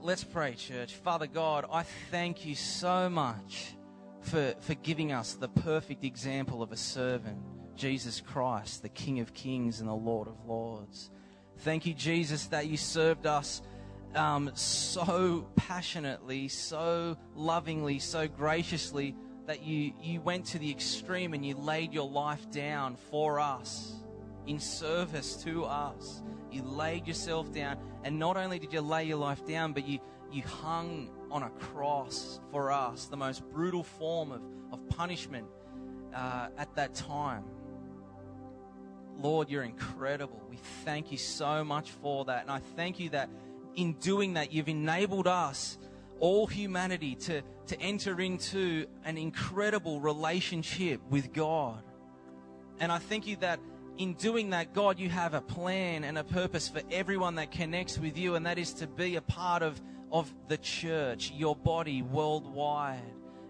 Let's 0.00 0.24
pray, 0.24 0.54
church. 0.54 0.94
Father 0.94 1.26
God, 1.26 1.66
I 1.70 1.82
thank 2.10 2.46
you 2.46 2.54
so 2.54 3.10
much 3.10 3.74
for, 4.22 4.54
for 4.60 4.74
giving 4.74 5.12
us 5.12 5.34
the 5.34 5.48
perfect 5.48 6.04
example 6.04 6.62
of 6.62 6.72
a 6.72 6.76
servant, 6.76 7.38
Jesus 7.76 8.20
Christ, 8.20 8.82
the 8.82 8.88
King 8.88 9.20
of 9.20 9.32
Kings 9.34 9.80
and 9.80 9.88
the 9.88 9.94
Lord 9.94 10.28
of 10.28 10.44
Lords. 10.46 11.10
Thank 11.58 11.86
you, 11.86 11.94
Jesus, 11.94 12.46
that 12.46 12.66
you 12.66 12.76
served 12.76 13.26
us 13.26 13.62
um, 14.14 14.50
so 14.54 15.46
passionately, 15.56 16.48
so 16.48 17.16
lovingly, 17.34 17.98
so 17.98 18.26
graciously 18.28 19.14
that 19.46 19.62
you, 19.62 19.92
you 20.00 20.20
went 20.20 20.46
to 20.46 20.58
the 20.58 20.70
extreme 20.70 21.34
and 21.34 21.44
you 21.44 21.54
laid 21.56 21.92
your 21.92 22.08
life 22.08 22.50
down 22.50 22.96
for 23.10 23.40
us, 23.40 23.94
in 24.46 24.58
service 24.58 25.36
to 25.42 25.64
us. 25.64 26.22
You 26.50 26.62
laid 26.62 27.06
yourself 27.06 27.52
down, 27.52 27.78
and 28.04 28.18
not 28.18 28.36
only 28.36 28.58
did 28.58 28.72
you 28.72 28.80
lay 28.80 29.04
your 29.04 29.18
life 29.18 29.46
down, 29.46 29.72
but 29.72 29.86
you, 29.86 29.98
you 30.32 30.42
hung 30.42 31.10
on 31.30 31.42
a 31.42 31.50
cross 31.50 32.40
for 32.50 32.70
us, 32.70 33.06
the 33.06 33.16
most 33.16 33.48
brutal 33.50 33.82
form 33.82 34.32
of, 34.32 34.42
of 34.72 34.88
punishment 34.88 35.46
uh, 36.14 36.48
at 36.58 36.74
that 36.74 36.94
time. 36.94 37.44
Lord, 39.18 39.50
you're 39.50 39.64
incredible. 39.64 40.40
We 40.48 40.58
thank 40.84 41.12
you 41.12 41.18
so 41.18 41.62
much 41.62 41.90
for 41.90 42.24
that. 42.24 42.42
And 42.42 42.50
I 42.50 42.60
thank 42.76 42.98
you 42.98 43.10
that 43.10 43.28
in 43.76 43.92
doing 43.94 44.34
that, 44.34 44.52
you've 44.52 44.68
enabled 44.68 45.26
us, 45.26 45.78
all 46.18 46.46
humanity, 46.46 47.14
to, 47.16 47.42
to 47.66 47.80
enter 47.80 48.20
into 48.20 48.86
an 49.04 49.18
incredible 49.18 50.00
relationship 50.00 51.00
with 51.10 51.32
God. 51.32 51.82
And 52.80 52.90
I 52.90 52.98
thank 52.98 53.26
you 53.26 53.36
that 53.36 53.60
in 53.98 54.14
doing 54.14 54.50
that, 54.50 54.72
God, 54.72 54.98
you 54.98 55.10
have 55.10 55.34
a 55.34 55.42
plan 55.42 56.04
and 56.04 56.16
a 56.16 56.24
purpose 56.24 56.68
for 56.68 56.80
everyone 56.90 57.34
that 57.34 57.50
connects 57.50 57.98
with 57.98 58.16
you, 58.16 58.34
and 58.34 58.46
that 58.46 58.58
is 58.58 58.72
to 58.74 58.86
be 58.86 59.16
a 59.16 59.20
part 59.20 59.62
of, 59.62 59.78
of 60.12 60.32
the 60.48 60.56
church, 60.58 61.32
your 61.32 61.56
body 61.56 62.02
worldwide. 62.02 63.00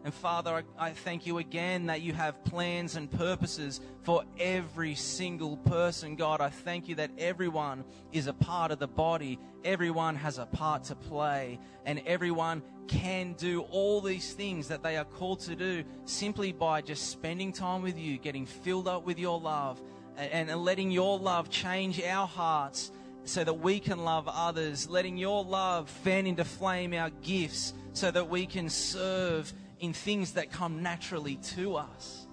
And 0.03 0.15
Father, 0.15 0.65
I, 0.79 0.91
thank 0.91 1.27
you 1.27 1.39
again 1.39 1.87
that 1.87 2.01
you 2.01 2.15
have 2.15 2.43
plans 2.45 2.97
and 2.97 3.11
purposes 3.11 3.83
for 4.03 4.25
every 4.39 4.95
single 4.95 5.59
person. 5.59 6.17
God, 6.17 6.41
I 6.41 6.49
thank 6.49 6.89
you 6.89 6.95
that 6.95 7.11
everyone 7.19 7.85
is 8.11 8.27
a 8.27 8.33
part 8.33 8.71
of 8.71 8.79
the 8.79 8.89
body. 8.89 9.39
Everyone 9.63 10.17
has 10.17 10.39
a 10.39 10.47
part 10.47 10.85
to 10.85 10.95
play. 10.95 11.59
And 11.85 12.01
everyone 12.07 12.63
can 12.89 13.35
do 13.35 13.61
all 13.71 14.01
these 14.01 14.33
things 14.33 14.69
that 14.69 14.83
they 14.83 14.97
are 14.97 15.05
called 15.05 15.41
to 15.41 15.55
do 15.55 15.85
simply 16.07 16.53
by 16.53 16.81
just 16.81 17.11
spending 17.11 17.53
time 17.53 17.83
with 17.83 17.99
you, 17.99 18.17
getting 18.17 18.47
filled 18.47 18.89
up 18.89 19.05
with 19.05 19.19
your 19.19 19.39
love, 19.39 19.83
and, 20.17 20.49
and 20.49 20.65
letting 20.65 20.91
your 20.91 21.19
love 21.19 21.51
change 21.51 22.03
our 22.03 22.27
hearts 22.27 22.91
so 23.31 23.45
that 23.45 23.55
we 23.55 23.79
can 23.79 24.05
love 24.05 24.29
others, 24.29 24.89
letting 24.91 25.17
your 25.17 25.45
love 25.45 25.89
fan 25.89 26.27
into 26.27 26.45
flame 26.45 26.93
our 26.93 27.11
gifts 27.23 27.73
so 27.93 28.11
that 28.11 28.29
we 28.29 28.45
can 28.45 28.69
serve 28.69 29.53
in 29.79 29.93
things 29.93 30.33
that 30.33 30.51
come 30.51 30.83
naturally 30.83 31.37
to 31.37 31.77
us. 31.77 32.27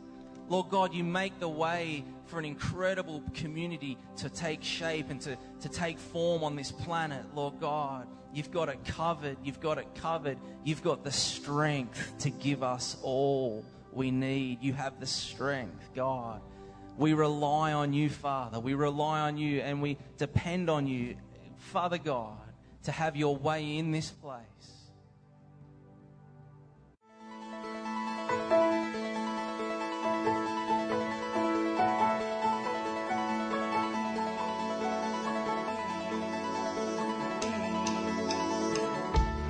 Lord 0.50 0.70
God, 0.70 0.94
you 0.94 1.04
make 1.04 1.40
the 1.40 1.50
way 1.50 2.04
for 2.26 2.40
an 2.40 2.46
incredible 2.46 3.22
community 3.34 3.98
to 4.18 4.30
take 4.30 4.64
shape 4.64 5.10
and 5.10 5.22
to, 5.22 5.38
to 5.62 5.70
take 5.70 6.00
form 6.00 6.44
on 6.44 6.56
this 6.56 6.72
planet, 6.72 7.24
Lord 7.36 7.60
God. 7.60 8.08
You've 8.34 8.52
got 8.52 8.68
it 8.68 8.84
covered. 8.86 9.38
You've 9.44 9.60
got 9.60 9.78
it 9.78 9.88
covered. 9.96 10.38
You've 10.64 10.84
got 10.84 11.04
the 11.04 11.12
strength 11.12 12.14
to 12.20 12.30
give 12.32 12.64
us 12.64 12.98
all 13.04 13.64
we 13.92 14.10
need. 14.10 14.64
You 14.64 14.74
have 14.74 15.00
the 15.00 15.06
strength, 15.06 15.90
God. 15.96 16.42
We 16.98 17.14
rely 17.14 17.74
on 17.74 17.94
you, 17.94 18.10
Father. 18.10 18.60
We 18.60 18.74
rely 18.74 19.20
on 19.22 19.38
you 19.38 19.62
and 19.62 19.82
we 19.82 19.98
depend 20.18 20.68
on 20.70 20.88
you, 20.88 21.16
Father 21.58 22.00
God, 22.00 22.40
to 22.84 22.92
have 22.92 23.16
your 23.16 23.36
way 23.36 23.78
in 23.78 23.92
this 23.92 24.10
place. 24.10 24.44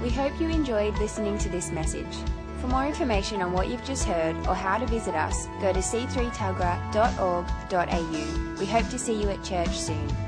We 0.04 0.10
hope 0.14 0.40
you 0.40 0.50
enjoyed 0.50 0.98
listening 1.00 1.38
to 1.40 1.50
this 1.50 1.72
message. 1.72 2.06
For 2.62 2.68
more 2.68 2.86
information 2.86 3.42
on 3.42 3.54
what 3.54 3.68
you've 3.68 3.86
just 3.86 4.06
heard 4.06 4.36
or 4.48 4.56
how 4.56 4.78
to 4.78 4.86
visit 4.88 5.14
us, 5.14 5.48
go 5.62 5.72
to 5.72 5.80
c3tuggerah.org.au. 5.80 8.60
We 8.60 8.66
hope 8.66 8.90
to 8.90 8.98
see 8.98 9.22
you 9.22 9.30
at 9.30 9.44
church 9.44 9.78
soon. 9.78 10.27